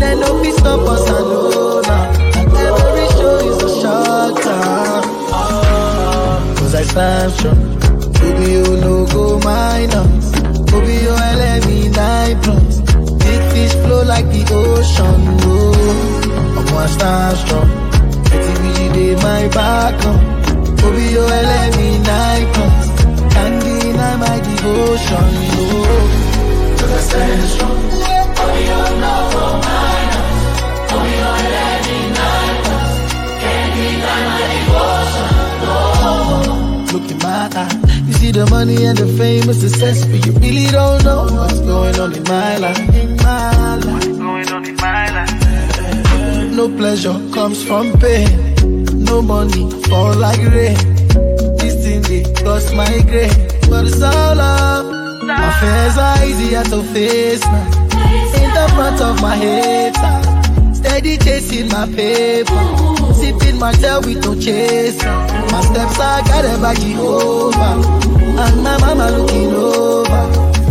Then 0.00 0.20
no 0.20 0.42
peace 0.42 0.56
stop 0.56 0.80
us 0.80 1.08
alone. 1.10 1.84
Every 2.66 3.06
show 3.16 3.36
is 3.50 3.58
a 3.62 3.70
short 3.80 4.42
time. 4.42 5.04
Cause 6.56 6.74
I 6.74 6.82
stand 6.82 7.32
strong. 7.32 7.60
Baby, 8.18 8.52
you 8.52 8.64
no 8.84 9.06
go 9.12 9.38
minus. 9.40 10.24
Baby, 10.70 10.94
you 11.04 11.12
let 11.42 11.66
me 11.66 11.88
nine 11.90 12.40
plus. 12.40 12.80
Big 13.22 13.42
fish 13.52 13.74
flow 13.82 14.02
like 14.04 14.26
the 14.34 14.42
ocean. 14.60 15.20
Oh, 15.44 16.58
I'm 16.58 16.74
one 16.74 16.88
stand 16.88 17.36
strong. 17.42 17.70
ATVG 18.34 18.78
day 18.94 19.14
my 19.16 19.48
back 19.48 20.04
on. 20.06 20.18
Baby, 20.76 21.04
you 21.12 21.20
let 21.20 21.76
me 21.76 21.98
nine 21.98 22.46
plus. 22.54 22.88
In 23.80 23.96
my 23.96 24.40
devotion. 24.40 25.28
Oh, 25.60 26.76
cause 26.78 26.92
I 26.92 27.00
stand 27.00 27.48
strong. 27.50 28.09
See 38.32 38.38
the 38.38 38.50
money 38.50 38.84
and 38.84 38.98
the 38.98 39.06
fame 39.18 39.48
and 39.48 39.54
success, 39.54 40.04
but 40.06 40.24
you 40.26 40.32
really 40.32 40.66
don't 40.66 41.04
know 41.04 41.26
what's 41.30 41.60
going 41.60 41.98
on 41.98 42.12
in 42.14 42.22
my 42.24 42.56
life. 42.58 42.78
In 42.94 43.16
my 43.16 43.76
life. 43.76 44.06
No 46.56 46.68
pleasure 46.68 47.18
comes 47.32 47.62
from 47.64 47.92
pain. 47.98 48.28
no 49.04 49.22
money, 49.22 49.70
fall 49.88 50.14
like 50.14 50.38
rain. 50.54 50.76
This 51.58 51.74
thing 51.82 52.02
they 52.02 52.22
cost 52.42 52.74
my 52.74 53.00
grain, 53.10 53.32
but 53.68 53.86
it's 53.86 54.02
all 54.02 54.40
up. 54.40 54.84
My 55.24 55.50
fears 55.60 55.96
are 55.96 56.24
easier 56.24 56.64
to 56.64 56.82
face 56.92 57.44
now. 57.44 57.66
In 58.42 58.50
the 58.58 58.66
front 58.74 59.00
of 59.00 59.20
my 59.22 59.36
head, 59.36 59.94
steady 60.74 61.16
chasing 61.18 61.68
my 61.68 61.86
paper, 61.86 62.62
sipping 63.14 63.58
my 63.58 63.72
tail 63.72 64.00
with 64.02 64.22
no 64.24 64.34
chaser. 64.34 65.16
My 65.52 65.60
steps 65.62 65.98
are 65.98 66.22
guided 66.22 66.60
by 66.60 66.74
Jehovah, 66.74 68.09
and 68.46 68.62
my 68.62 68.76
mama 68.78 69.10
looking 69.16 69.52
over. 69.52 70.22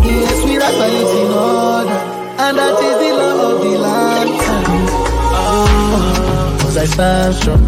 Yes, 0.04 0.44
we 0.46 0.58
are 0.58 0.74
in 0.90 1.32
order, 1.32 2.00
and 2.44 2.58
that 2.58 2.76
is 2.88 2.96
the 3.02 3.10
law 3.20 3.52
of 3.52 3.58
the 3.64 3.74
land. 3.86 4.30
Oh, 5.42 6.58
cause 6.62 6.78
I 6.78 6.86
stand 6.86 7.36
strong. 7.36 7.64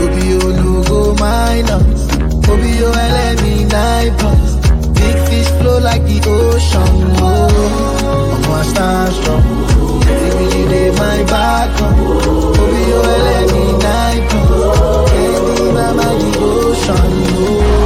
Obi 0.00 0.22
yo 0.30 0.40
no 0.58 0.82
go 0.88 0.98
minus. 1.18 2.00
Obi 2.48 2.70
yo 2.80 2.88
LME 2.92 3.52
nine 3.70 4.12
plus. 4.18 4.50
Big 4.96 5.16
fish 5.28 5.50
flow 5.58 5.78
like 5.80 6.04
the 6.04 6.18
ocean. 6.26 6.92
Oh, 7.18 8.34
I'm 8.34 8.42
gonna 8.42 8.64
stand 8.72 9.12
strong. 9.18 9.44
Every 10.06 10.62
day 10.72 10.88
my 10.90 11.18
back 11.32 11.80
up. 11.82 11.98
Obi 12.62 12.80
yo 12.90 13.00
LME 13.26 13.64
nine 13.86 14.22
plus. 14.28 15.10
Can't 15.10 15.44
deny 15.56 15.92
my 15.98 16.10
devotion. 16.20 17.10
Oh, 17.44 17.81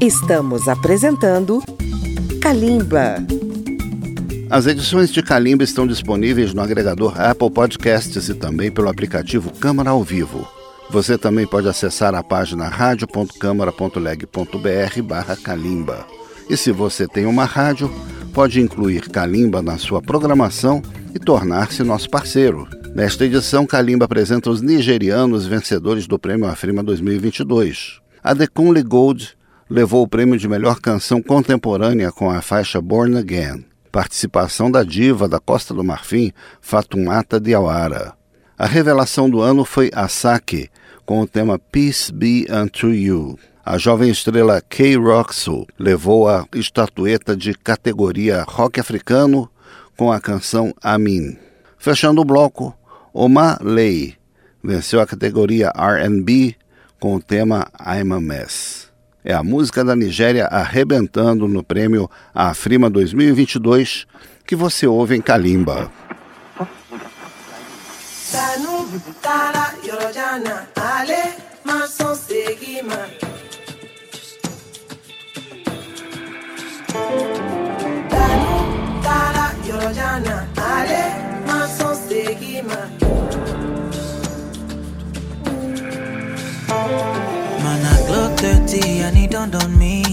Estamos 0.00 0.68
apresentando 0.68 1.60
Kalimba. 2.40 3.16
As 4.48 4.68
edições 4.68 5.10
de 5.10 5.20
Kalimba 5.20 5.64
estão 5.64 5.88
disponíveis 5.88 6.54
no 6.54 6.62
agregador 6.62 7.20
Apple 7.20 7.50
Podcasts 7.50 8.28
e 8.28 8.34
também 8.34 8.70
pelo 8.70 8.88
aplicativo 8.88 9.50
Câmara 9.58 9.90
ao 9.90 10.04
Vivo. 10.04 10.46
Você 10.88 11.18
também 11.18 11.48
pode 11.48 11.68
acessar 11.68 12.14
a 12.14 12.22
página 12.22 12.68
radio.câmara.leg.br 12.68 15.02
barra 15.02 15.36
Kalimba. 15.36 16.06
E 16.48 16.56
se 16.56 16.70
você 16.70 17.08
tem 17.08 17.26
uma 17.26 17.44
rádio, 17.44 17.90
pode 18.32 18.60
incluir 18.60 19.08
Kalimba 19.08 19.60
na 19.60 19.78
sua 19.78 20.00
programação 20.00 20.80
e 21.12 21.18
tornar-se 21.18 21.82
nosso 21.82 22.08
parceiro. 22.08 22.68
Nesta 22.94 23.24
edição, 23.24 23.66
Kalimba 23.66 24.04
apresenta 24.04 24.48
os 24.48 24.62
nigerianos 24.62 25.44
vencedores 25.44 26.06
do 26.06 26.20
Prêmio 26.20 26.46
Afrima 26.46 26.84
2022. 26.84 27.98
A 28.22 28.32
Dekunle 28.32 28.84
Gold 28.84 29.36
levou 29.68 30.02
o 30.02 30.08
prêmio 30.08 30.38
de 30.38 30.48
melhor 30.48 30.80
canção 30.80 31.22
contemporânea 31.22 32.10
com 32.10 32.30
a 32.30 32.40
faixa 32.40 32.80
Born 32.80 33.18
Again, 33.18 33.64
participação 33.92 34.70
da 34.70 34.82
diva 34.82 35.28
da 35.28 35.38
Costa 35.38 35.74
do 35.74 35.84
Marfim, 35.84 36.32
Fatumata 36.60 37.40
Diawara. 37.40 38.14
A 38.56 38.66
revelação 38.66 39.28
do 39.28 39.40
ano 39.40 39.64
foi 39.64 39.90
Asake, 39.94 40.70
com 41.04 41.20
o 41.20 41.26
tema 41.26 41.58
Peace 41.58 42.12
Be 42.12 42.46
Unto 42.50 42.88
You. 42.88 43.38
A 43.64 43.76
jovem 43.76 44.10
estrela 44.10 44.62
Kay 44.62 44.96
Roxo 44.96 45.66
levou 45.78 46.28
a 46.28 46.46
estatueta 46.54 47.36
de 47.36 47.52
categoria 47.54 48.44
rock 48.48 48.80
africano 48.80 49.50
com 49.96 50.10
a 50.10 50.20
canção 50.20 50.74
Amin. 50.82 51.36
Fechando 51.78 52.20
o 52.20 52.24
bloco, 52.24 52.74
Omar 53.12 53.58
Lay 53.62 54.14
venceu 54.62 55.00
a 55.00 55.06
categoria 55.06 55.72
R&B 55.74 56.54
com 56.98 57.14
o 57.14 57.22
tema 57.22 57.68
I'm 57.80 58.12
a 58.12 58.20
Mess. 58.20 58.87
É 59.24 59.34
a 59.34 59.42
música 59.42 59.84
da 59.84 59.96
Nigéria 59.96 60.46
arrebentando 60.46 61.48
no 61.48 61.62
prêmio 61.62 62.08
Afrima 62.34 62.88
2022 62.88 64.06
que 64.46 64.56
você 64.56 64.86
ouve 64.86 65.16
em 65.16 65.20
Kalimba. 65.20 65.90
Man, 86.78 87.27
30 88.38 89.00
and 89.00 89.18
it 89.18 89.32
dawned 89.32 89.56
on 89.56 89.76
me. 89.78 90.04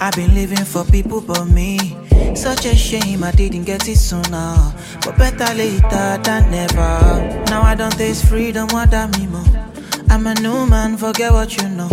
I've 0.00 0.14
been 0.14 0.34
living 0.34 0.64
for 0.64 0.84
people 0.84 1.20
but 1.20 1.44
me. 1.44 1.96
Such 2.34 2.64
a 2.64 2.74
shame 2.74 3.22
I 3.22 3.30
didn't 3.32 3.64
get 3.64 3.86
it 3.88 3.96
sooner. 3.98 4.72
But 5.04 5.18
better 5.18 5.52
later 5.54 6.18
than 6.22 6.50
never. 6.50 7.44
Now 7.50 7.62
I 7.62 7.74
don't 7.74 7.92
taste 7.92 8.26
freedom, 8.26 8.68
what 8.68 8.94
I 8.94 9.06
mean 9.18 9.32
more. 9.32 9.44
I'm 10.08 10.26
a 10.26 10.34
new 10.34 10.66
man, 10.66 10.96
forget 10.96 11.30
what 11.30 11.56
you 11.58 11.68
know. 11.68 11.88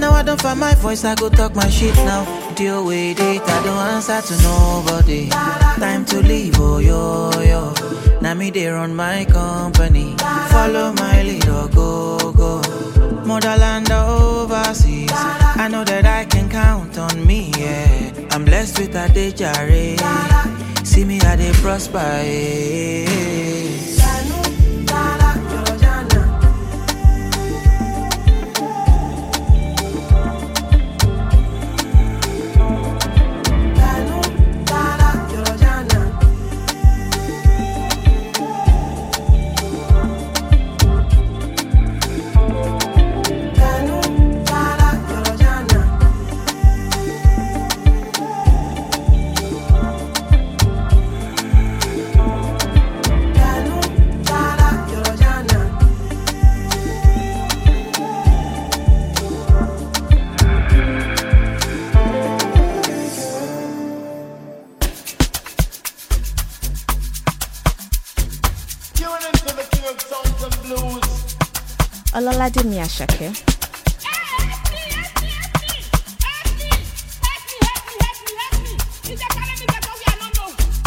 Now 0.00 0.12
I 0.12 0.22
don't 0.22 0.40
find 0.40 0.60
my 0.60 0.74
voice, 0.76 1.04
I 1.04 1.16
go 1.16 1.28
talk 1.28 1.56
my 1.56 1.68
shit 1.68 1.96
now. 1.96 2.24
Deal 2.54 2.84
with 2.84 3.18
it, 3.18 3.42
I 3.42 3.62
don't 3.64 3.78
answer 3.94 4.20
to 4.20 4.42
nobody. 4.42 5.28
Time 5.30 6.04
to 6.04 6.22
leave, 6.22 6.54
oh 6.58 6.78
yo 6.78 7.32
yo. 7.40 7.74
Now 8.20 8.34
me 8.34 8.50
they 8.50 8.68
run 8.68 8.94
my 8.94 9.24
company. 9.24 10.14
Follow 10.50 10.92
my 10.92 11.22
lead 11.22 11.44
go 11.46 12.32
go. 12.32 12.95
Motherland 13.26 13.90
overseas. 13.90 15.10
I 15.12 15.68
know 15.68 15.84
that 15.84 16.06
I 16.06 16.24
can 16.26 16.48
count 16.48 16.96
on 16.96 17.26
me, 17.26 17.50
yeah. 17.58 18.12
I'm 18.30 18.44
blessed 18.44 18.78
with 18.78 18.94
a 18.94 19.08
day 19.08 19.32
jare. 19.32 19.96
See 20.84 21.04
me 21.04 21.18
how 21.18 21.34
they 21.34 21.52
prosper, 21.52 21.98
yeah. 21.98 23.95
Ọlọ́ládé 72.36 72.60
mi 72.70 72.76
Àṣàkẹ́. 72.86 73.30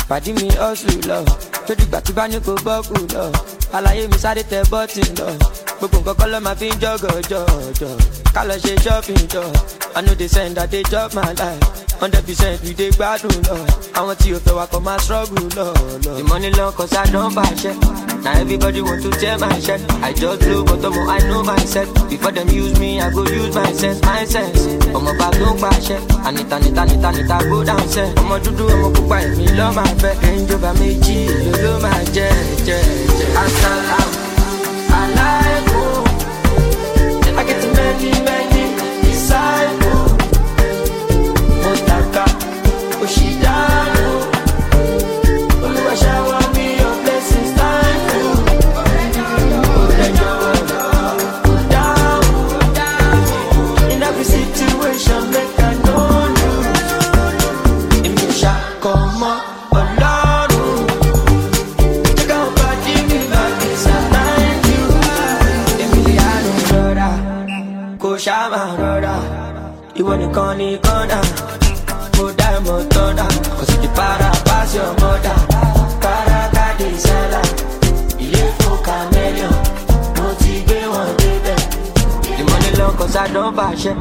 pàdí 0.09 0.33
mi 0.33 0.49
hustle 0.59 0.95
lọ 1.09 1.23
tó 1.67 1.73
dìgbà 1.79 1.99
tí 2.05 2.13
bá 2.13 2.27
ní 2.27 2.37
kó 2.45 2.53
bọ́ọ̀kù 2.65 2.95
lọ. 3.13 3.23
Àlàyé 3.77 4.07
mi 4.11 4.17
sáré 4.23 4.43
tẹ 4.51 4.59
bọ́tì 4.71 5.01
lọ. 5.19 5.27
Gbogbo 5.79 5.97
nǹkan 5.99 6.15
kọ́ 6.19 6.27
ló 6.31 6.39
máa 6.45 6.55
fi 6.59 6.67
ń 6.69 6.75
jọ́gọ̀ 6.81 7.13
jọ̀jọ̀. 7.29 7.95
Ká 8.35 8.41
lọ 8.49 8.55
ṣe 8.63 8.73
shopping 8.83 9.25
jọ. 9.33 9.43
I 9.97 10.01
no 10.01 10.13
dey 10.19 10.27
send 10.27 10.57
i 10.59 10.65
dey 10.67 10.83
chop 10.91 11.13
my 11.15 11.31
life 11.41 11.65
hundred 11.99 12.23
percent 12.25 12.61
we 12.63 12.73
dey 12.73 12.89
gbádùn 12.91 13.31
lọ. 13.47 13.57
Àwọn 13.93 14.15
tí 14.19 14.33
o 14.33 14.39
fẹ́ 14.45 14.55
wa 14.57 14.65
kọ́ 14.71 14.79
máa 14.85 14.97
struggle 14.99 15.43
lọ 15.57 15.65
lọ. 16.05 16.15
the 16.17 16.23
money 16.23 16.49
long 16.51 16.71
cause 16.73 16.95
i 16.95 17.05
don 17.11 17.33
bàṣẹ 17.35 17.73
na 18.23 18.31
everybody 18.41 18.81
want 18.81 19.01
to 19.03 19.09
tear 19.19 19.37
my 19.39 19.59
shirt 19.59 19.81
i 20.03 20.11
just 20.13 20.39
blow 20.41 20.63
but 20.63 20.79
ọmọ 20.87 21.01
i 21.15 21.19
know 21.27 21.43
myself 21.43 21.87
before 22.09 22.31
dem 22.31 22.47
use 22.49 22.77
me 22.79 22.99
i 23.01 23.09
go 23.11 23.21
use 23.23 23.55
my 23.55 23.71
sense 23.73 23.99
my 24.05 24.25
sense. 24.25 24.61
Ọmọ 24.93 25.11
bá 25.19 25.27
tó 25.39 25.45
ń 25.53 25.59
pàṣẹ 25.63 25.97
ànita 26.27 26.57
nita 26.63 26.83
nita 26.85 27.09
nita 27.11 27.37
go 27.49 27.63
down 27.63 27.85
sẹ 27.95 28.03
ọmọ 28.21 28.35
dúdú 28.43 28.65
ọmọ 28.75 28.87
pupa 28.95 29.17
èmi 29.25 29.45
lọ́ 29.57 29.73
máa 29.77 29.93
fẹ́. 30.01 30.13
Ẹ̀ńjọba 30.29 30.71
méjì 30.79 31.17
èlò 31.27 31.57
ló 31.63 31.71
máa 31.83 32.01
jẹ́ 32.15 32.31
jẹ́ 32.67 32.81
jẹ́ 33.19 33.29
Ìwọ 70.59 70.65
nìkan 70.65 70.67
ní 70.71 70.77
kọ́nà. 70.85 71.19
Mo 72.17 72.25
dá 72.37 72.47
ẹ̀mọ́ 72.57 72.77
tọ́nà. 72.93 73.25
Kò 73.57 73.63
sì 73.69 73.75
ti 73.81 73.87
para 73.97 74.29
pass 74.47 74.69
your 74.75 74.91
mother. 75.01 75.37
Kárakáde 76.03 76.87
sẹ́là. 77.05 77.41
Ilé 78.23 78.43
fún 78.57 78.77
chameleon. 78.85 79.53
Mo 80.17 80.27
ti 80.39 80.51
gbé 80.67 80.79
wọn 80.93 81.07
débẹ̀. 81.19 81.59
The 82.37 82.43
money 82.49 82.71
long 82.79 82.93
cause 82.99 83.15
I 83.15 83.27
don't 83.33 83.55
bàṣẹ. 83.59 83.93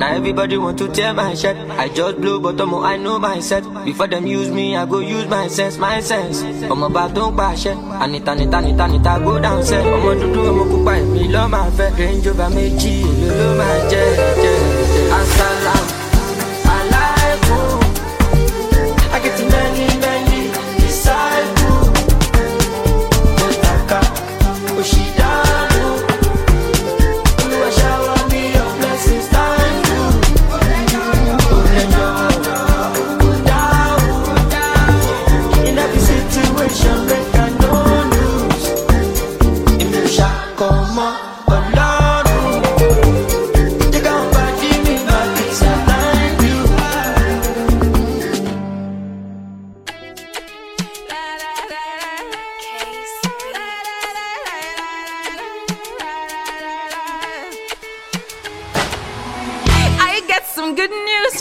Now 0.00 0.10
everybody 0.18 0.56
want 0.56 0.78
to 0.78 0.86
tear 0.88 1.12
my 1.14 1.34
shirt. 1.34 1.56
I 1.78 1.88
just 1.96 2.16
blow 2.20 2.38
but 2.40 2.56
ọmọ 2.64 2.76
I 2.92 2.96
know 2.96 3.18
my 3.18 3.34
myself. 3.36 3.64
Before 3.84 4.06
them 4.08 4.24
use 4.26 4.50
me, 4.50 4.76
I 4.76 4.84
go 4.86 4.98
use 5.00 5.26
my 5.28 5.48
sense, 5.48 5.78
my 5.78 6.00
sense. 6.00 6.38
Ọmọ 6.72 6.88
bá 6.96 7.08
tó 7.14 7.22
ń 7.30 7.36
pàṣẹ. 7.40 7.72
Ànita 8.02 8.32
nita 8.38 8.58
nita 8.60 8.86
nita 8.92 9.12
go 9.24 9.32
down 9.44 9.60
sẹ́. 9.70 9.80
Ọmọ 9.96 10.10
dúdú 10.20 10.40
ọmọ 10.50 10.62
pupa 10.70 10.92
èmi 11.02 11.22
lọ́ 11.34 11.44
máa 11.54 11.68
fẹ́. 11.76 11.88
Range 11.98 12.26
Rover 12.28 12.50
méjì 12.56 12.94
èlò 13.10 13.34
ló 13.40 13.48
máa 13.60 13.76
jẹ́ 13.90 14.06
jẹ́ 14.42 14.83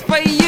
for 0.02 0.18
you. 0.18 0.43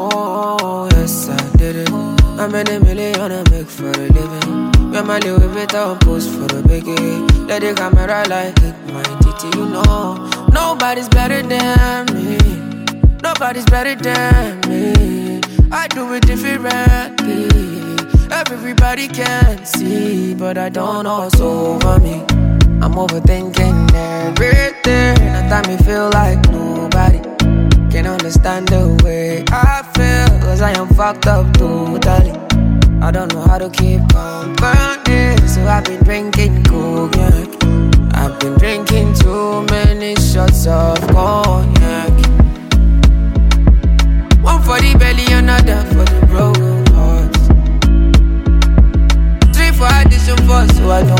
Oh, 0.00 0.88
yes, 0.92 1.28
I 1.28 1.56
did 1.56 1.74
it. 1.76 1.90
Made 2.52 2.68
a 2.70 2.80
million 2.80 3.32
I 3.32 3.42
make 3.50 3.66
for 3.66 3.90
a 3.90 4.06
living. 4.16 4.72
Yeah, 4.92 5.02
my 5.02 5.18
Louis 5.18 5.48
Vuitton 5.54 6.00
post 6.00 6.30
for 6.30 6.46
the 6.46 6.62
biggie. 6.62 7.48
Let 7.48 7.62
the 7.62 7.74
camera 7.74 8.24
like 8.28 8.58
hit 8.60 8.76
my 8.92 9.02
titty, 9.02 9.58
you 9.58 9.66
know. 9.66 10.30
Nobody's 10.52 11.08
better 11.08 11.42
than 11.42 12.06
me. 12.14 12.38
Nobody's 13.22 13.66
better 13.66 13.96
than 13.96 14.60
me. 14.68 15.40
I 15.70 15.88
do 15.88 16.14
it 16.14 16.26
differently. 16.26 17.48
Everybody 18.30 19.08
can 19.08 19.66
see, 19.66 20.34
but 20.34 20.56
I 20.56 20.68
don't 20.68 21.04
know 21.04 21.18
what's 21.18 21.40
over 21.40 21.98
me. 21.98 22.22
I'm 22.80 22.94
overthinking 22.94 23.92
everything. 23.92 25.18
I 25.36 25.48
thought 25.50 25.66
me 25.68 25.76
feel 25.78 26.08
like 26.10 26.48
nobody 26.50 27.18
can 27.90 28.06
understand 28.06 28.68
the 28.68 28.96
way 29.02 29.44
I 29.50 29.82
feel. 29.98 30.30
Cause 30.40 30.60
I 30.62 30.72
am 30.78 30.88
fucked 30.94 31.26
up 31.26 31.46
totally. 31.54 32.32
I 33.02 33.10
don't 33.10 33.32
know 33.32 33.42
how 33.42 33.58
to 33.58 33.68
keep 33.70 34.00
company. 34.08 35.36
So 35.46 35.60
I've 35.66 35.84
been 35.84 36.02
drinking 36.04 36.64
cognac. 36.64 37.48
I've 38.14 38.38
been 38.40 38.54
drinking 38.58 39.14
too 39.14 39.62
many 39.74 40.14
shots 40.16 40.66
of 40.66 40.98
cognac. 41.08 42.12
One 44.42 44.60
for 44.62 44.78
the 44.84 44.94
belly, 44.98 45.26
another 45.32 45.80
for 45.92 46.04
the 46.12 46.20
broken 46.30 46.86
hearts. 46.96 47.42
Three 49.54 49.72
for 49.78 49.90
addition 50.00 50.38
four, 50.46 50.66
so 50.74 50.90
I 50.90 51.02
don't 51.08 51.17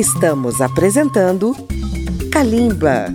Estamos 0.00 0.62
apresentando 0.62 1.54
Kalimba. 2.32 3.14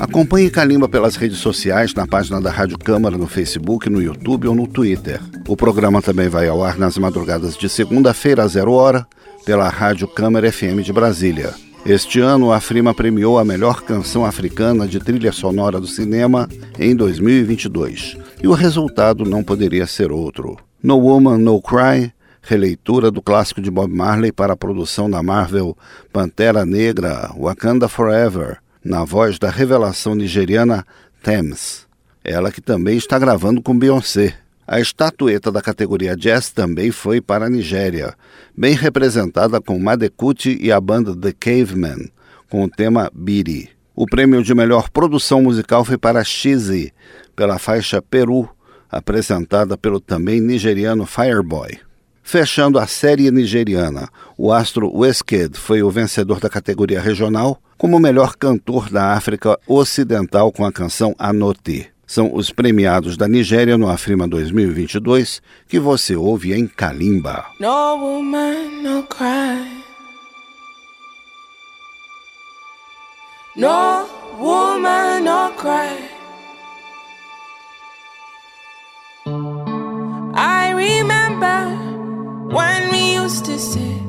Acompanhe 0.00 0.50
Kalimba 0.50 0.88
pelas 0.88 1.14
redes 1.14 1.38
sociais, 1.38 1.94
na 1.94 2.04
página 2.04 2.40
da 2.40 2.50
Rádio 2.50 2.76
Câmara, 2.76 3.16
no 3.16 3.28
Facebook, 3.28 3.88
no 3.88 4.02
YouTube 4.02 4.48
ou 4.48 4.54
no 4.56 4.66
Twitter. 4.66 5.20
O 5.46 5.56
programa 5.56 6.02
também 6.02 6.28
vai 6.28 6.48
ao 6.48 6.64
ar 6.64 6.78
nas 6.78 6.98
madrugadas 6.98 7.56
de 7.56 7.68
segunda-feira, 7.68 8.42
a 8.42 8.48
zero 8.48 8.72
hora, 8.72 9.06
pela 9.44 9.68
Rádio 9.68 10.08
Câmara 10.08 10.50
FM 10.50 10.82
de 10.82 10.92
Brasília. 10.92 11.54
Este 11.86 12.18
ano, 12.18 12.50
a 12.50 12.58
Frima 12.58 12.92
premiou 12.92 13.38
a 13.38 13.44
melhor 13.44 13.82
canção 13.82 14.26
africana 14.26 14.84
de 14.84 14.98
trilha 14.98 15.30
sonora 15.30 15.78
do 15.78 15.86
cinema 15.86 16.48
em 16.76 16.96
2022. 16.96 18.16
E 18.42 18.48
o 18.48 18.52
resultado 18.52 19.24
não 19.24 19.44
poderia 19.44 19.86
ser 19.86 20.10
outro. 20.10 20.56
No 20.82 20.96
Woman, 20.96 21.38
No 21.38 21.62
Cry, 21.62 22.12
releitura 22.46 23.10
do 23.10 23.20
clássico 23.20 23.60
de 23.60 23.70
Bob 23.70 23.92
Marley 23.92 24.30
para 24.30 24.52
a 24.52 24.56
produção 24.56 25.10
da 25.10 25.20
Marvel 25.20 25.76
Pantera 26.12 26.64
Negra, 26.64 27.32
Wakanda 27.36 27.88
Forever, 27.88 28.58
na 28.84 29.04
voz 29.04 29.36
da 29.36 29.50
revelação 29.50 30.14
nigeriana 30.14 30.86
Thames. 31.22 31.86
Ela 32.24 32.52
que 32.52 32.60
também 32.60 32.96
está 32.96 33.18
gravando 33.18 33.60
com 33.60 33.76
Beyoncé. 33.76 34.34
A 34.66 34.80
estatueta 34.80 35.50
da 35.50 35.60
categoria 35.60 36.16
Jazz 36.16 36.50
também 36.50 36.90
foi 36.90 37.20
para 37.20 37.46
a 37.46 37.50
Nigéria, 37.50 38.14
bem 38.56 38.74
representada 38.74 39.60
com 39.60 39.78
Madekuti 39.78 40.58
e 40.60 40.72
a 40.72 40.80
banda 40.80 41.14
The 41.14 41.32
Cavemen, 41.32 42.10
com 42.50 42.64
o 42.64 42.68
tema 42.68 43.10
Biri. 43.14 43.70
O 43.94 44.06
prêmio 44.06 44.42
de 44.42 44.54
melhor 44.54 44.90
produção 44.90 45.42
musical 45.42 45.84
foi 45.84 45.96
para 45.96 46.24
Shizzy, 46.24 46.92
pela 47.34 47.58
faixa 47.58 48.02
Peru, 48.02 48.48
apresentada 48.90 49.76
pelo 49.76 50.00
também 50.00 50.40
nigeriano 50.40 51.06
Fireboy. 51.06 51.85
Fechando 52.26 52.80
a 52.80 52.88
série 52.88 53.30
nigeriana, 53.30 54.08
o 54.36 54.52
astro 54.52 54.90
Wizkid 54.92 55.56
foi 55.56 55.80
o 55.84 55.90
vencedor 55.92 56.40
da 56.40 56.50
categoria 56.50 57.00
regional 57.00 57.56
como 57.78 58.00
melhor 58.00 58.34
cantor 58.34 58.90
da 58.90 59.12
África 59.12 59.56
Ocidental 59.64 60.50
com 60.50 60.64
a 60.64 60.72
canção 60.72 61.14
Anoti. 61.20 61.88
São 62.04 62.34
os 62.34 62.50
premiados 62.50 63.16
da 63.16 63.28
Nigéria 63.28 63.78
no 63.78 63.88
Afrima 63.88 64.26
2022 64.26 65.40
que 65.68 65.78
você 65.78 66.16
ouve 66.16 66.52
em 66.52 66.66
Kalimba. 66.66 67.46
No 67.60 67.94
woman, 67.94 68.82
no 68.82 69.04
cry. 69.04 69.84
No 73.54 74.04
woman, 74.40 75.20
no 75.20 75.52
cry. 75.54 76.16
I 80.34 80.74
remember 80.74 81.75
when 82.48 82.90
we 82.92 83.14
used 83.14 83.44
to 83.46 83.58
sit 83.58 84.02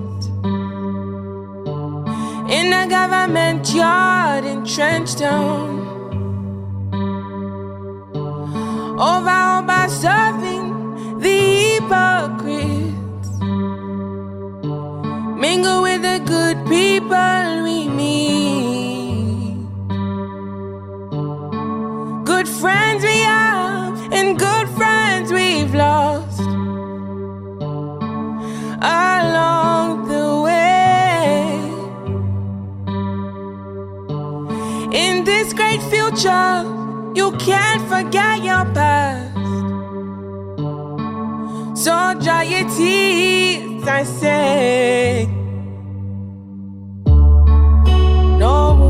in 2.49 2.71
a 2.71 2.87
government 2.87 3.73
yard 3.73 4.45
in 4.45 4.61
Trenchtown. 4.61 5.85
Over 8.99 9.61
by 9.67 9.87
serving 9.89 11.19
the 11.19 11.39
hypocrites. 11.79 13.29
Mingle 15.39 15.81
with 15.83 16.01
the 16.01 16.19
good 16.25 16.57
people 16.67 17.63
we 17.63 17.87
meet. 17.89 19.57
Good 22.25 22.47
friends 22.47 23.03
we 23.03 23.19
have, 23.19 24.13
and 24.13 24.39
good 24.39 24.46
along 28.81 30.07
the 30.07 30.41
way. 30.41 30.67
In 34.91 35.23
this 35.23 35.53
great 35.53 35.81
future, 35.83 36.63
you 37.15 37.31
can't 37.37 37.81
forget 37.89 38.43
your 38.43 38.65
past. 38.73 39.35
So 41.83 42.13
dry 42.21 42.43
your 42.43 42.69
tears, 42.69 43.87
I 43.87 44.03
say. 44.03 45.27
No 48.37 48.86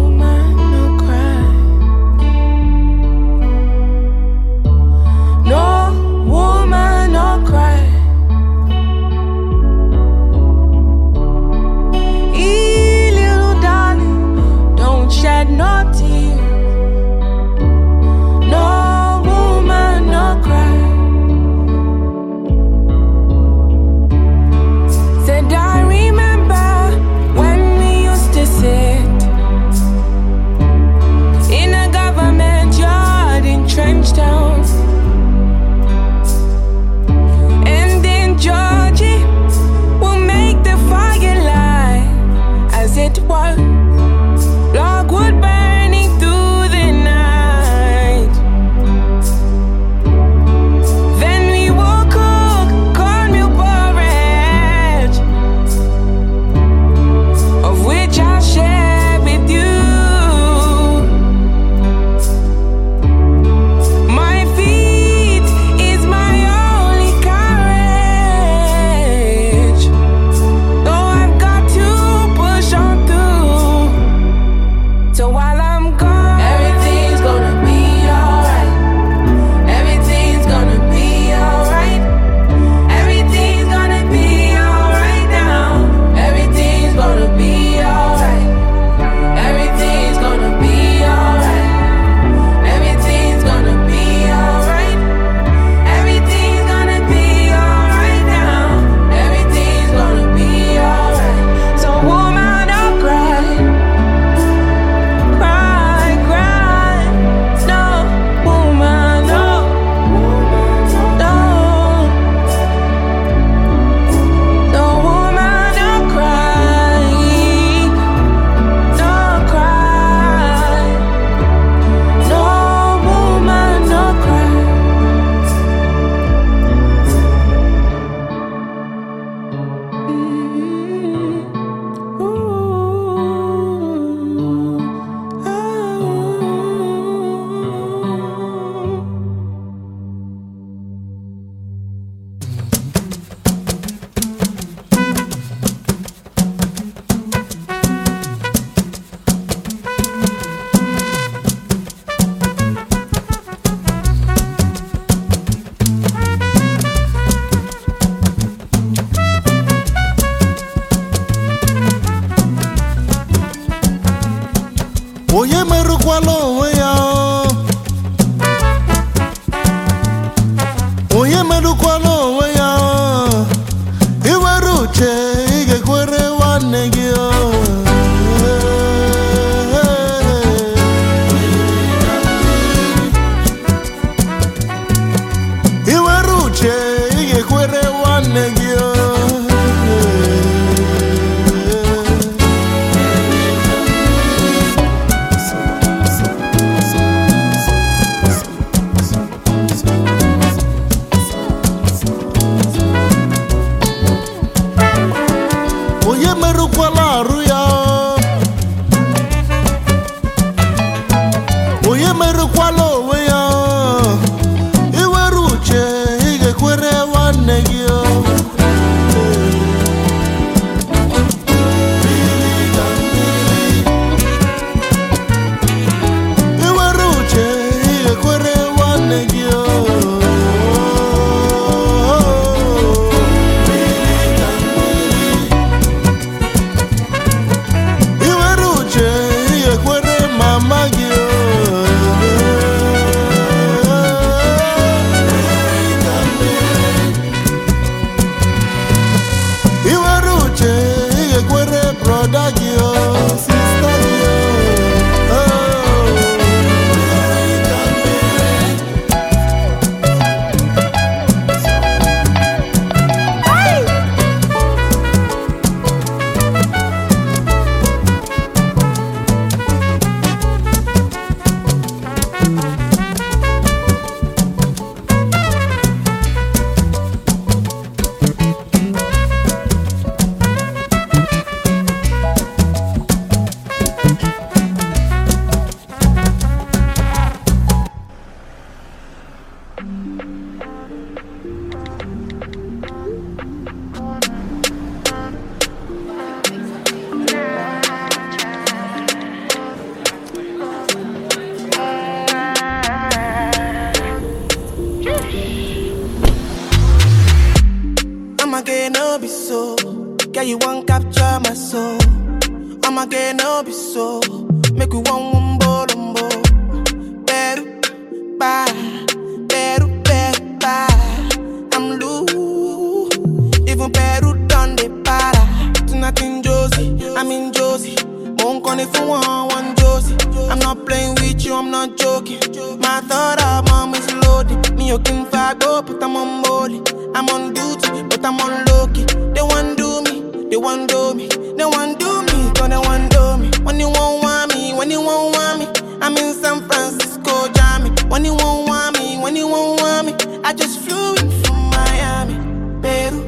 duty, 337.81 338.03
but 338.03 338.25
I'm 338.25 338.39
on 338.39 338.65
low 338.65 338.87
key. 338.93 339.05
They 339.33 339.41
want 339.41 339.77
do 339.77 340.01
me, 340.03 340.49
they 340.49 340.57
want 340.57 340.89
do 340.89 341.13
me, 341.13 341.27
they 341.27 341.65
want 341.65 341.99
do 341.99 342.21
me, 342.23 342.51
cause 342.55 342.69
they 342.69 342.77
want 342.77 343.11
do 343.11 343.37
me. 343.37 343.49
When 343.63 343.79
you 343.79 343.89
won't 343.89 344.23
want 344.23 344.53
me, 344.53 344.73
when 344.73 344.89
you 344.91 345.01
won't 345.01 345.35
want 345.35 345.59
me, 345.59 345.67
I'm 346.01 346.15
in 346.17 346.33
San 346.33 346.67
Francisco, 346.67 347.47
Jammy. 347.53 347.89
When 348.09 348.23
you 348.25 348.33
won't 348.35 348.67
want 348.69 348.97
me, 348.97 349.17
when 349.19 349.35
you 349.35 349.47
won't 349.47 349.81
want 349.81 350.07
me, 350.07 350.13
I 350.43 350.53
just 350.53 350.79
flew 350.79 351.15
in 351.15 351.29
from 351.43 351.57
Miami. 351.69 352.35
Peru, 352.81 353.21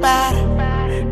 para, 0.00 0.42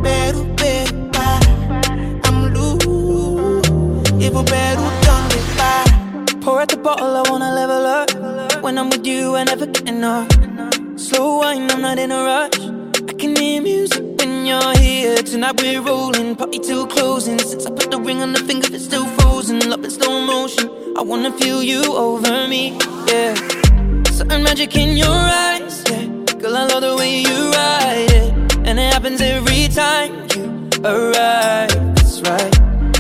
Peru, 0.03 0.55
Peru, 0.57 1.11
para. 1.12 2.20
I'm 2.25 2.53
loose, 2.55 4.11
even 4.22 4.45
Peru 4.45 4.85
done 5.05 5.29
the 5.31 5.39
para. 5.59 6.41
Pour 6.41 6.61
out 6.61 6.68
the 6.68 6.77
bottle, 6.77 7.16
I 7.16 7.31
wanna 7.31 7.53
level 7.55 7.87
up. 7.87 8.62
When 8.62 8.79
I'm 8.79 8.89
with 8.89 9.07
you, 9.07 9.37
I 9.37 9.45
never 9.45 9.66
get 9.66 9.89
enough. 9.89 10.43
Slow 11.14 11.38
wine, 11.38 11.70
I'm 11.70 11.80
not 11.80 11.96
in 12.00 12.10
a 12.10 12.24
rush. 12.24 12.58
I 13.08 13.12
can 13.12 13.36
hear 13.36 13.62
music 13.62 14.02
when 14.18 14.46
you're 14.46 14.76
here. 14.78 15.16
Tonight 15.18 15.60
we're 15.62 15.80
rolling, 15.80 16.34
party 16.34 16.58
till 16.58 16.88
closing. 16.88 17.38
Since 17.38 17.66
I 17.66 17.70
put 17.70 17.92
the 17.92 18.00
ring 18.00 18.20
on 18.20 18.32
the 18.32 18.40
finger, 18.40 18.66
it's 18.72 18.86
still 18.86 19.06
frozen. 19.18 19.60
Love 19.70 19.84
in 19.84 19.90
slow 19.92 20.26
motion. 20.26 20.68
I 20.98 21.02
wanna 21.02 21.30
feel 21.38 21.62
you 21.62 21.82
over 21.94 22.48
me, 22.48 22.76
yeah. 23.06 23.32
Certain 24.10 24.42
magic 24.42 24.74
in 24.76 24.96
your 24.96 25.20
eyes, 25.46 25.84
yeah. 25.88 26.04
Girl, 26.40 26.56
I 26.56 26.66
love 26.66 26.82
the 26.82 26.96
way 26.96 27.20
you 27.20 27.38
ride 27.52 28.10
it, 28.10 28.56
and 28.66 28.80
it 28.80 28.92
happens 28.92 29.20
every 29.20 29.68
time 29.68 30.26
you 30.34 30.68
arrive. 30.82 31.70
That's 31.94 32.22
right, 32.22 32.52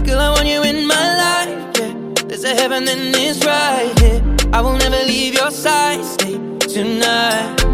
girl, 0.06 0.20
I 0.20 0.30
want 0.30 0.46
you 0.46 0.62
in 0.62 0.86
my 0.86 1.06
life, 1.24 1.80
yeah. 1.80 1.92
There's 2.28 2.44
a 2.44 2.54
heaven 2.54 2.86
and 2.86 3.12
it's 3.16 3.44
right 3.44 3.92
here. 3.98 4.22
I 4.52 4.60
will 4.60 4.76
never 4.76 5.02
leave 5.04 5.34
your 5.34 5.50
side. 5.50 6.04
Stay 6.04 6.38
tonight. 6.60 7.73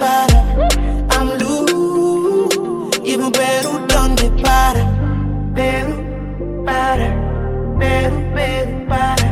para. 0.00 0.38
I'm 1.10 1.28
loose, 1.38 2.98
even 3.04 3.30
Peru 3.30 3.86
done 3.86 4.16
the 4.16 4.28
para. 4.42 4.82
Peru, 5.54 5.94
para, 6.64 7.08
Peru, 7.78 8.18
Peru, 8.34 8.86
para. 8.88 9.28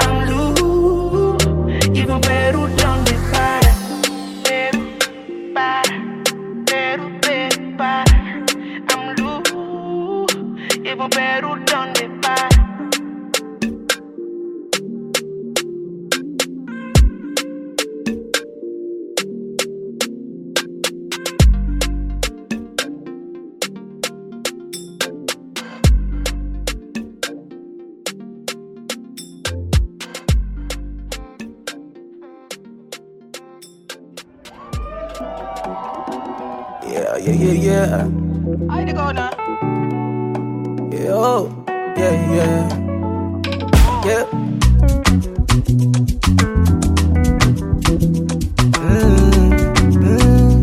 I'm 0.00 0.16
loose, 0.30 1.44
even 1.98 2.20
Peru 2.22 2.62
done 2.80 3.04
the 3.04 3.16
para. 3.32 3.72
Peru, 4.44 4.80
para, 5.54 5.94
Peru, 6.66 7.06
Peru, 7.20 7.76
para. 7.76 8.16
I'm 8.92 9.02
loose, 9.20 10.34
even 10.90 11.10
Peru 11.10 11.50
done 11.66 11.92
the 11.92 12.08
para. 12.22 12.49
Yeah. 37.80 38.04
I 38.68 38.84
go 38.92 39.10
now. 39.12 39.30
Yeah, 40.92 41.12
oh, 41.14 41.64
yeah, 41.96 42.14
yeah. 42.34 42.60
Yeah. 44.04 44.24
Mm, 48.80 49.10
mm, 49.92 50.02
mm, 50.02 50.62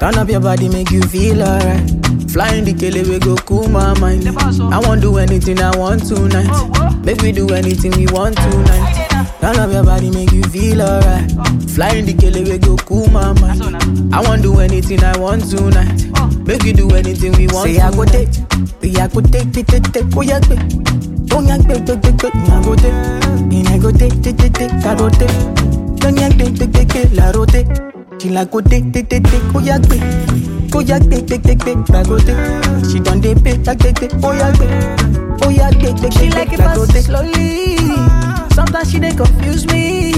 mm. 0.00 0.18
up 0.18 0.28
your 0.28 0.40
body, 0.40 0.68
make 0.68 0.90
you 0.90 1.02
feel 1.02 1.42
alright. 1.42 1.90
Flying 2.30 2.64
the 2.64 2.72
kele, 2.74 3.02
we 3.08 3.18
go 3.18 3.36
cool 3.36 3.68
my 3.68 3.98
mind. 3.98 4.28
I 4.28 4.78
won't 4.78 5.00
do 5.02 5.18
anything 5.18 5.60
I 5.60 5.76
want 5.76 6.06
tonight. 6.06 7.04
Make 7.04 7.20
we 7.20 7.32
do 7.32 7.48
anything 7.52 7.92
we 7.92 8.06
want 8.06 8.36
tonight. 8.36 9.21
Turn 9.42 9.58
up 9.58 9.72
your 9.72 9.82
body, 9.84 10.08
make 10.10 10.30
you 10.30 10.42
feel 10.44 10.80
alright. 10.82 11.26
Flying 11.74 12.06
the 12.06 12.14
kele, 12.14 12.44
we 12.44 12.58
go 12.58 12.76
cool 12.86 13.08
my 13.08 13.32
mind. 13.42 14.14
I 14.14 14.22
won't 14.22 14.42
do 14.42 14.60
anything 14.60 15.02
I 15.02 15.18
want 15.18 15.50
tonight. 15.50 16.06
Make 16.46 16.62
we 16.62 16.72
do 16.72 16.88
anything 16.94 17.32
we 17.36 17.48
want. 17.48 17.66
Say 17.68 17.80
I 17.80 17.90
go 17.90 18.04
take, 18.04 18.30
we 18.80 18.94
I 18.96 19.08
go 19.08 19.20
take, 19.20 19.50
take, 19.52 19.66
take, 19.66 19.82
take, 19.90 20.06
oh 20.16 20.22
yeah, 20.22 20.38
take. 20.38 20.62
Oh 21.34 21.42
yeah, 21.42 21.58
take, 21.58 21.82
take, 21.84 22.00
take, 22.02 22.18
take, 22.18 22.34
I 22.34 22.62
go 22.62 22.76
take. 22.76 22.94
And 23.50 23.66
I 23.68 23.78
go 23.78 23.90
take, 23.90 24.14
take, 24.22 24.36
take, 24.38 24.54
take, 24.54 24.72
I 24.86 24.94
go 24.94 25.10
take. 25.10 25.34
Don't 25.98 26.16
yeah, 26.16 26.28
take, 26.30 26.54
take, 26.54 26.72
take, 26.72 26.88
take, 26.88 27.10
la 27.12 27.30
rote. 27.34 27.66
She 28.22 28.28
like 28.30 28.50
go 28.52 28.60
take, 28.60 28.92
take, 28.92 29.08
take, 29.10 29.24
take, 29.24 29.42
oh 29.54 29.58
yeah, 29.58 29.78
take. 29.78 30.02
Oh 30.74 30.80
yeah, 30.86 30.98
take, 31.02 31.26
take, 31.26 31.42
take, 31.42 31.58
take, 31.58 31.88
la 31.90 32.04
go 32.04 32.14
take. 32.18 32.38
She 32.90 33.00
done 33.00 33.20
dey 33.20 33.34
pay, 33.34 33.58
take, 33.58 33.78
take, 33.78 33.96
take, 33.96 34.14
oh 34.22 34.30
yeah, 34.32 34.52
take. 34.54 35.42
Oh 35.42 35.50
yeah, 35.50 35.70
take, 35.70 35.96
take, 35.98 36.12
She 36.12 36.30
take, 36.30 36.34
like 36.34 36.50
take, 36.50 36.60
it 36.60 36.62
la 36.62 36.74
go 36.76 36.86
take. 36.86 37.02
slowly. 37.02 38.21
Sometimes 38.54 38.90
she 38.90 38.98
dey 38.98 39.14
confuse 39.14 39.66
me. 39.66 40.12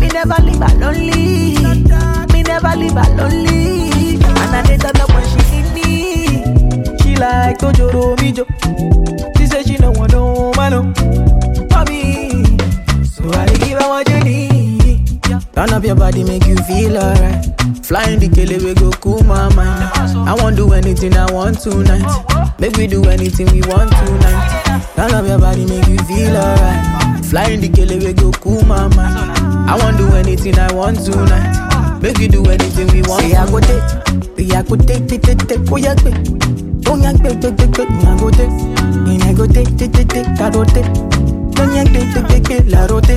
Me 0.00 0.08
never 0.08 0.40
leave 0.42 0.60
her 0.62 0.74
lonely. 0.78 1.56
Me 2.32 2.42
never 2.42 2.74
leave 2.76 2.92
her 2.92 3.10
lonely. 3.16 4.14
And 4.14 4.56
I 4.56 4.62
dey 4.66 4.76
turn 4.78 5.00
up 5.00 5.08
when 5.10 5.24
she 5.28 5.62
need 5.62 5.74
me. 5.74 6.98
She 7.02 7.16
like 7.16 7.58
Tojoro 7.58 8.16
Mijo. 8.16 8.44
She 9.38 9.46
say 9.46 9.62
she 9.62 9.76
no 9.78 9.90
want 9.92 10.12
no 10.12 10.52
man 10.56 10.72
no. 10.72 10.82
for 11.68 11.84
me. 11.90 12.30
So 13.04 13.28
I 13.32 13.46
give 13.58 13.78
her 13.80 13.88
what 13.88 14.08
you 14.08 14.20
need. 14.20 15.22
Turn 15.54 15.72
up 15.72 15.84
your 15.84 15.96
body, 15.96 16.24
make 16.24 16.46
you 16.46 16.56
feel 16.58 16.96
alright. 16.96 17.44
Flying 17.84 18.20
the 18.20 18.28
kele, 18.28 18.64
we 18.64 18.72
go 18.74 18.90
cool 18.92 19.22
my 19.24 19.52
mind. 19.54 19.90
I 20.28 20.34
won't 20.38 20.56
do 20.56 20.72
anything 20.72 21.14
I 21.16 21.30
want 21.32 21.60
tonight. 21.60 22.06
Make 22.58 22.76
we 22.76 22.86
do 22.86 23.04
anything 23.04 23.46
we 23.52 23.60
want 23.68 23.90
tonight. 23.92 24.84
Turn 24.96 25.12
up 25.12 25.26
your 25.26 25.38
body, 25.38 25.66
make 25.66 25.86
you 25.88 25.98
feel 26.04 26.36
alright. 26.36 26.99
Flying 27.28 27.60
the 27.60 27.68
kele, 27.68 27.98
we 27.98 28.12
go 28.12 28.30
cool 28.32 28.62
my 28.64 28.88
mind. 28.96 29.38
I 29.70 29.76
won't 29.78 29.96
do 29.98 30.08
anything 30.16 30.58
I 30.58 30.72
want 30.72 30.98
tonight. 31.04 32.00
Make 32.02 32.18
we 32.18 32.26
do 32.28 32.44
anything 32.50 32.88
we 32.88 33.02
want. 33.02 33.22
Say 33.22 33.34
I 33.36 33.46
go 33.46 33.60
take, 33.60 34.36
we 34.36 34.50
I 34.52 34.62
go 34.62 34.74
take, 34.76 35.06
take, 35.06 35.22
take, 35.22 35.38
take, 35.46 35.60
oh 35.70 35.76
yeah, 35.76 35.94
take. 35.94 36.16
Oh 36.88 36.96
yeah, 36.98 37.12
take, 37.12 37.38
take, 37.40 37.56
take, 37.56 37.72
take, 37.72 37.90
I 37.90 38.18
go 38.18 38.30
take. 38.30 38.50
And 38.50 39.22
I 39.22 39.32
go 39.32 39.46
take, 39.46 39.70
take, 39.78 39.92
take, 39.92 40.08
take, 40.08 40.26
I 40.40 40.50
go 40.50 40.64
take. 40.64 40.90
Don't 41.54 41.70
yeah, 41.74 41.84
take, 41.84 42.10
take, 42.14 42.26
take, 42.26 42.44
take, 42.44 42.66
la 42.72 42.86
rote. 42.86 43.14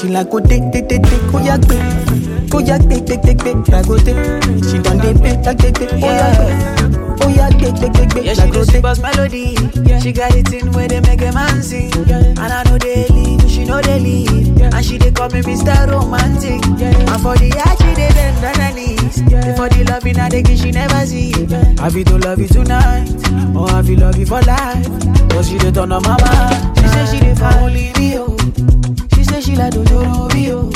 She 0.00 0.08
like 0.08 0.30
go 0.30 0.40
take, 0.40 0.72
take, 0.72 0.88
take, 0.88 1.02
take, 1.02 1.34
oh 1.34 1.38
yeah, 1.44 1.56
take. 1.58 2.54
Oh 2.54 2.58
yeah, 2.58 2.78
take, 2.78 3.06
take, 3.06 3.22
take, 3.22 3.38
take, 3.38 3.68
la 3.68 3.82
go 3.82 3.98
take. 3.98 4.18
She 4.66 4.78
done 4.82 4.98
pay, 4.98 5.36
take, 5.42 5.58
take, 5.58 5.74
take, 5.78 5.92
oh 5.92 5.96
yeah, 6.10 6.34
take. 6.34 7.03
Oh 7.22 7.28
yeah, 7.28 7.48
take, 7.50 7.74
take, 7.76 7.92
take, 7.92 8.10
take, 8.10 8.24
Yeah, 8.24 8.34
she 8.34 8.50
do 8.50 8.64
take. 8.64 8.76
super 8.82 8.94
melody. 9.00 9.56
She 10.00 10.12
got 10.12 10.34
it 10.34 10.52
in 10.52 10.72
where 10.72 10.88
they 10.88 11.00
make 11.00 11.22
a 11.22 11.32
man 11.32 11.62
sing. 11.62 11.92
And 12.10 12.38
I 12.38 12.62
know 12.64 12.78
they 12.78 13.06
leave, 13.08 13.48
she 13.50 13.64
know 13.64 13.80
they 13.80 13.98
leave. 13.98 14.60
And 14.60 14.84
she 14.84 14.98
they 14.98 15.10
call 15.10 15.28
me 15.30 15.40
Mr. 15.42 15.90
Romantic. 15.90 16.62
And 16.64 17.20
for 17.22 17.36
the 17.36 17.52
art, 17.64 17.78
she 17.78 17.94
they 17.94 18.08
bend 18.12 18.44
on 18.44 18.54
her 18.60 18.72
knees. 18.74 19.16
For 19.56 19.68
the 19.68 19.84
love 19.88 20.06
in 20.06 20.16
her, 20.16 20.28
they 20.28 20.42
give 20.42 20.58
she 20.58 20.70
never 20.72 21.06
see. 21.06 21.32
Have 21.80 21.94
you 21.96 22.04
to 22.04 22.18
love 22.18 22.38
you 22.38 22.48
tonight, 22.48 23.08
or 23.56 23.68
have 23.70 23.88
you 23.88 23.96
love 23.96 24.16
you 24.18 24.26
for 24.26 24.40
life? 24.42 24.86
Cause 25.30 25.48
she 25.48 25.58
dey 25.58 25.70
turn 25.70 25.92
on 25.92 26.02
my 26.02 26.16
mind. 26.20 26.78
She 26.78 26.88
say 26.88 27.06
she 27.06 27.20
dey 27.20 27.34
for 27.34 27.70
me, 27.70 28.18
oh. 28.18 28.36
She 29.14 29.24
say 29.24 29.40
she 29.40 29.56
like 29.56 29.72
Dojoro 29.72 30.32
me, 30.34 30.52
oh. 30.52 30.70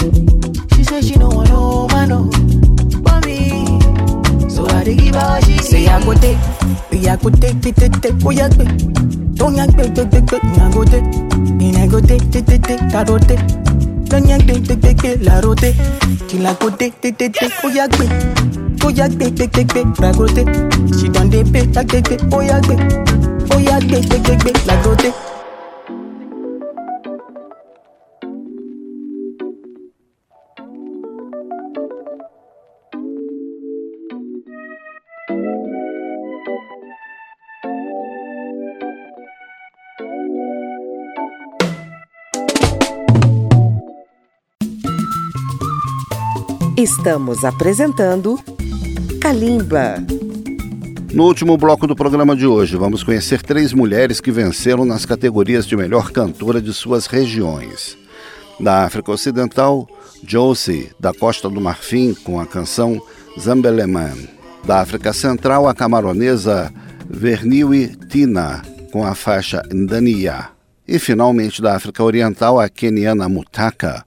She 0.76 0.84
say 0.84 1.00
she 1.02 1.16
no 1.16 1.28
want 1.28 1.48
no 1.50 1.86
man, 1.88 2.12
oh. 2.12 2.30
I 4.88 4.94
dey 4.94 5.04
give 5.04 5.14
her 5.16 5.40
she 5.42 5.58
Say 5.58 5.86
I 5.86 6.02
go 6.02 6.14
take, 6.14 6.38
we 6.90 7.06
I 7.08 7.16
go 7.16 7.28
take, 7.28 7.60
take, 7.60 7.74
take, 7.76 8.00
take, 8.00 8.14
oh 8.24 8.30
yeah, 8.30 8.48
take. 8.48 8.68
Don't 9.34 9.54
yank, 9.54 9.76
take, 9.76 9.94
take, 9.94 10.10
take, 10.10 10.26
take, 10.26 10.42
I 10.44 10.70
go 10.72 10.82
take. 10.82 11.04
And 11.04 11.76
I 11.76 11.86
go 11.86 12.00
take, 12.00 12.30
take, 12.30 12.46
take, 12.46 12.62
take, 12.62 12.80
I 12.94 13.04
go 13.04 13.18
take. 13.18 13.38
Don't 14.08 14.26
yank, 14.26 14.46
take, 14.46 14.64
take, 14.64 14.80
take, 14.80 14.96
take, 14.96 15.20
la 15.20 15.40
rote. 15.40 15.74
She 16.30 16.38
like 16.38 16.58
go 16.60 16.70
take, 16.70 16.98
take, 17.02 17.18
take, 17.18 17.34
take, 17.34 17.52
oh 17.62 17.68
yeah, 17.68 17.86
take. 17.86 18.08
Oh 18.82 18.88
yeah, 18.88 19.08
take, 19.08 19.36
take, 19.36 19.52
take, 19.52 19.68
take, 19.68 19.98
la 20.00 20.12
go 20.12 20.26
take. 20.26 20.48
She 20.98 21.08
done 21.10 21.28
dey 21.28 21.44
pay, 21.44 21.66
take, 21.70 21.88
take, 21.88 22.04
take, 22.04 22.20
oh 22.32 22.40
yeah, 22.40 22.58
take. 22.60 22.80
Oh 23.52 23.58
yeah, 23.58 23.80
take, 23.80 24.08
take, 24.08 24.22
take, 24.24 24.40
take, 24.40 24.66
la 24.66 24.82
go 24.82 24.94
take. 24.96 25.14
Estamos 46.78 47.44
apresentando 47.44 48.38
Kalimba. 49.20 49.96
No 51.12 51.24
último 51.24 51.56
bloco 51.56 51.88
do 51.88 51.96
programa 51.96 52.36
de 52.36 52.46
hoje, 52.46 52.76
vamos 52.76 53.02
conhecer 53.02 53.42
três 53.42 53.72
mulheres 53.72 54.20
que 54.20 54.30
venceram 54.30 54.84
nas 54.84 55.04
categorias 55.04 55.66
de 55.66 55.76
melhor 55.76 56.12
cantora 56.12 56.62
de 56.62 56.72
suas 56.72 57.06
regiões. 57.06 57.98
Da 58.60 58.84
África 58.84 59.10
Ocidental, 59.10 59.88
Josie, 60.22 60.92
da 61.00 61.12
Costa 61.12 61.50
do 61.50 61.60
Marfim, 61.60 62.14
com 62.14 62.38
a 62.38 62.46
canção 62.46 63.02
Zambeleman. 63.36 64.28
Da 64.64 64.80
África 64.80 65.12
Central, 65.12 65.66
a 65.66 65.74
camaronesa 65.74 66.72
Verniwi 67.10 67.96
Tina, 68.08 68.62
com 68.92 69.04
a 69.04 69.16
faixa 69.16 69.64
Ndania. 69.72 70.50
E 70.86 71.00
finalmente 71.00 71.60
da 71.60 71.74
África 71.74 72.04
Oriental, 72.04 72.60
a 72.60 72.68
keniana 72.68 73.28
Mutaka 73.28 74.06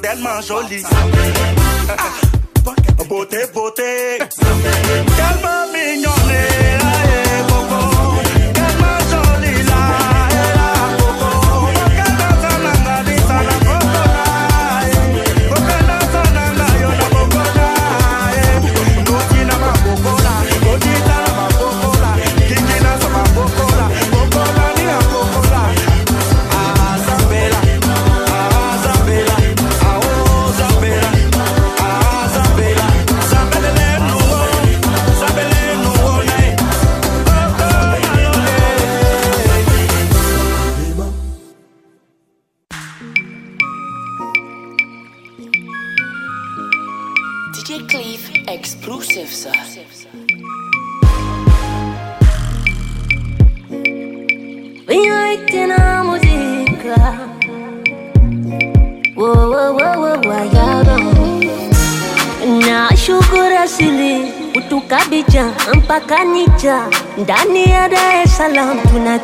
tellement 0.00 0.40
jolie. 0.40 0.82
Beauté, 3.08 3.38
beauté. 3.52 4.18
Tellement 4.38 5.66
mignonne, 5.72 6.61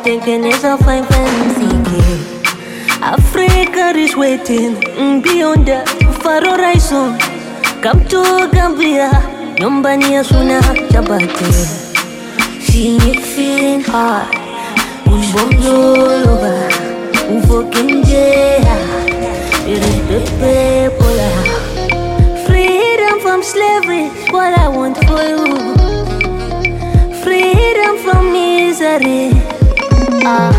Salaam 0.03 0.19
tunatengeneza 0.21 0.77
fine 0.77 1.03
fine 1.03 1.31
muziki. 1.43 2.03
Africa 3.01 3.91
is 3.97 4.15
waiting 4.15 4.75
mm, 4.97 5.21
beyond 5.23 5.65
the 5.67 5.83
Faro 6.23 6.55
Raison. 6.57 7.17
Come 7.81 8.05
to 8.05 8.49
Gambia, 8.51 9.11
nyumbani 9.59 10.13
ya 10.13 10.23
Suna 10.23 10.61
Chabate. 10.91 11.45
Me 12.79 13.13
feeling 13.13 13.81
hard. 13.83 14.27
Umbomzoloba, 15.05 16.53
uvokenjea, 17.31 18.77
iripepepola. 19.67 21.29
Freedom 22.47 23.19
from 23.21 23.43
slavery 23.43 24.07
what 24.31 24.57
I 24.57 24.67
want 24.69 24.97
for 25.05 25.21
you. 25.23 25.45
Freedom 27.23 27.97
from 27.97 28.31
misery. 28.31 29.38
yeah. 30.29 30.51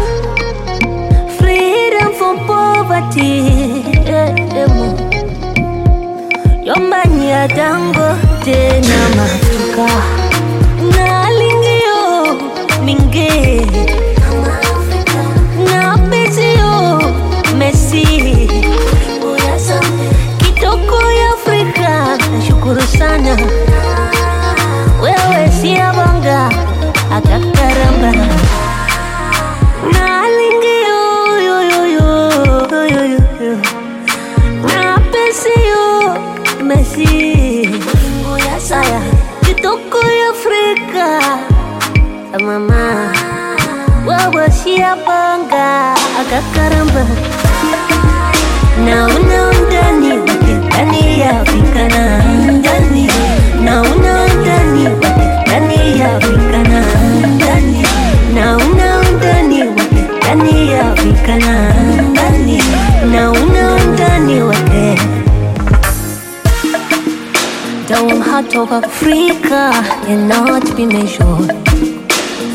Freedom 1.38 2.10
from 2.18 2.36
poverty 2.46 3.32
eh, 4.18 4.34
eh, 4.58 4.62
eh. 4.62 4.92
yombani 6.68 7.30
ya 7.30 7.48
tango 7.48 8.08
tena 8.44 8.98
mafuka 9.16 9.88
na 10.96 11.30
lingio 11.38 12.02
mingi 12.84 13.66
na 15.70 15.96
bezio 16.10 16.74
mesi 17.58 18.06
kitoko 20.38 20.98
ya 21.12 21.30
Afrika, 21.34 22.18
nashukuru 22.32 22.80
sana. 22.82 23.36
Wewe 25.02 25.50
siabonga 25.62 26.48
akakaramba 27.16 28.12
mama. 42.42 43.12
Wawashiabanga 44.06 45.94
akakaramba. 46.20 47.06
Nauna 48.84 49.50
undani 49.50 50.18
wake 50.18 50.54
ndani 50.66 51.20
ya 51.20 51.44
vikana. 51.44 52.22
Ndani 52.52 53.10
nauna 53.64 54.22
undani 54.24 54.84
wake 54.88 55.40
ndani 55.46 56.00
ya 56.00 56.18
vikana. 56.18 56.84
Ndani 57.34 57.86
nauna 58.34 58.98
undani 59.00 59.62
wake 59.62 60.04
ndani 60.18 60.72
ya 60.72 60.94
vikana. 60.94 61.74
Ndani 62.10 62.62
nauna 63.12 63.74
undani 63.74 64.42
wake. 64.42 64.98
Daum 67.88 68.22
heart 68.22 68.56
of 68.56 68.72
Africa 68.72 69.72
cannot 70.06 70.76
be 70.76 70.86
measured 70.86 71.69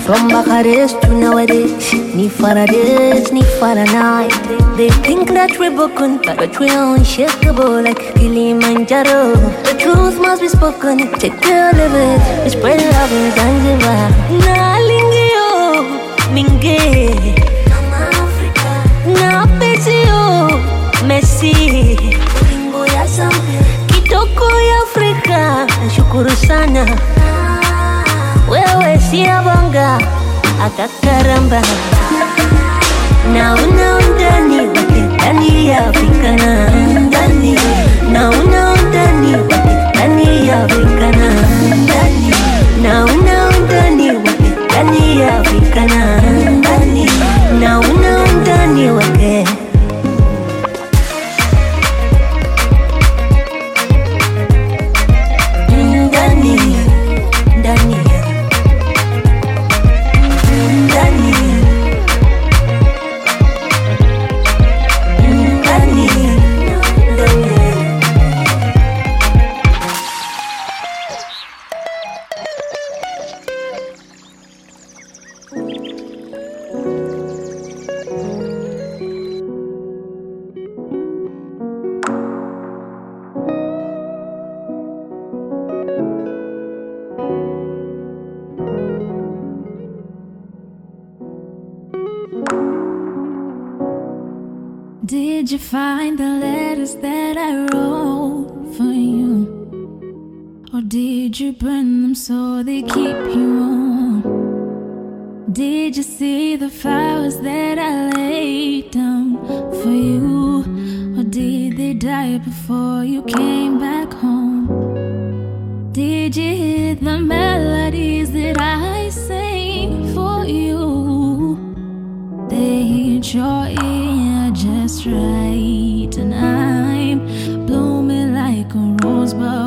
From 0.06 0.30
Baccharis 0.30 0.94
to 1.02 1.10
nowadays, 1.10 1.92
ni 2.14 2.30
Faraday, 2.30 3.24
ni 3.34 3.42
Fahrenheit. 3.60 4.30
They 4.78 4.90
think 5.02 5.30
that 5.34 5.58
we're 5.58 5.72
broken, 5.72 6.20
but 6.22 6.60
we're 6.60 6.96
unshakable 6.96 7.82
like 7.82 8.14
Kilimanjaro. 8.14 9.34
The 9.66 9.74
truth 9.80 10.22
must 10.22 10.42
be 10.44 10.50
spoken, 10.50 11.10
take 11.18 11.42
care 11.42 11.72
of 11.72 11.94
it. 12.06 12.20
We 12.44 12.50
spread 12.54 12.80
love 12.94 13.12
in 13.18 13.32
Zanzibar. 13.34 14.10
Nalingio, 14.46 15.50
minge. 16.34 16.78
Na 17.42 17.55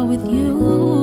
with 0.09 0.27
you. 0.27 0.98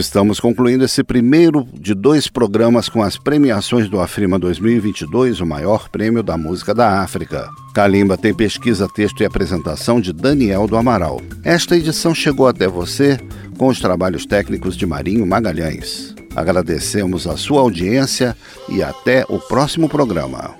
Estamos 0.00 0.40
concluindo 0.40 0.82
esse 0.82 1.04
primeiro 1.04 1.68
de 1.74 1.92
dois 1.92 2.26
programas 2.26 2.88
com 2.88 3.02
as 3.02 3.18
premiações 3.18 3.86
do 3.86 4.00
Afrima 4.00 4.38
2022, 4.38 5.42
o 5.42 5.46
maior 5.46 5.90
prêmio 5.90 6.22
da 6.22 6.38
música 6.38 6.74
da 6.74 7.02
África. 7.02 7.50
Kalimba 7.74 8.16
tem 8.16 8.32
pesquisa, 8.32 8.88
texto 8.88 9.20
e 9.20 9.26
apresentação 9.26 10.00
de 10.00 10.14
Daniel 10.14 10.66
do 10.66 10.74
Amaral. 10.78 11.20
Esta 11.44 11.76
edição 11.76 12.14
chegou 12.14 12.48
até 12.48 12.66
você 12.66 13.20
com 13.58 13.66
os 13.66 13.78
trabalhos 13.78 14.24
técnicos 14.24 14.74
de 14.74 14.86
Marinho 14.86 15.26
Magalhães. 15.26 16.14
Agradecemos 16.34 17.26
a 17.26 17.36
sua 17.36 17.60
audiência 17.60 18.34
e 18.70 18.82
até 18.82 19.26
o 19.28 19.38
próximo 19.38 19.86
programa. 19.86 20.54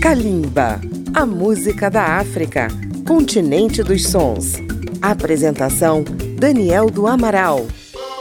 Kalimba, 0.00 0.80
a 1.12 1.26
música 1.26 1.90
da 1.90 2.16
África, 2.16 2.68
continente 3.06 3.82
dos 3.82 4.06
sons. 4.06 4.54
Apresentação 5.02 6.02
Daniel 6.38 6.88
do 6.88 7.06
Amaral. 7.06 7.66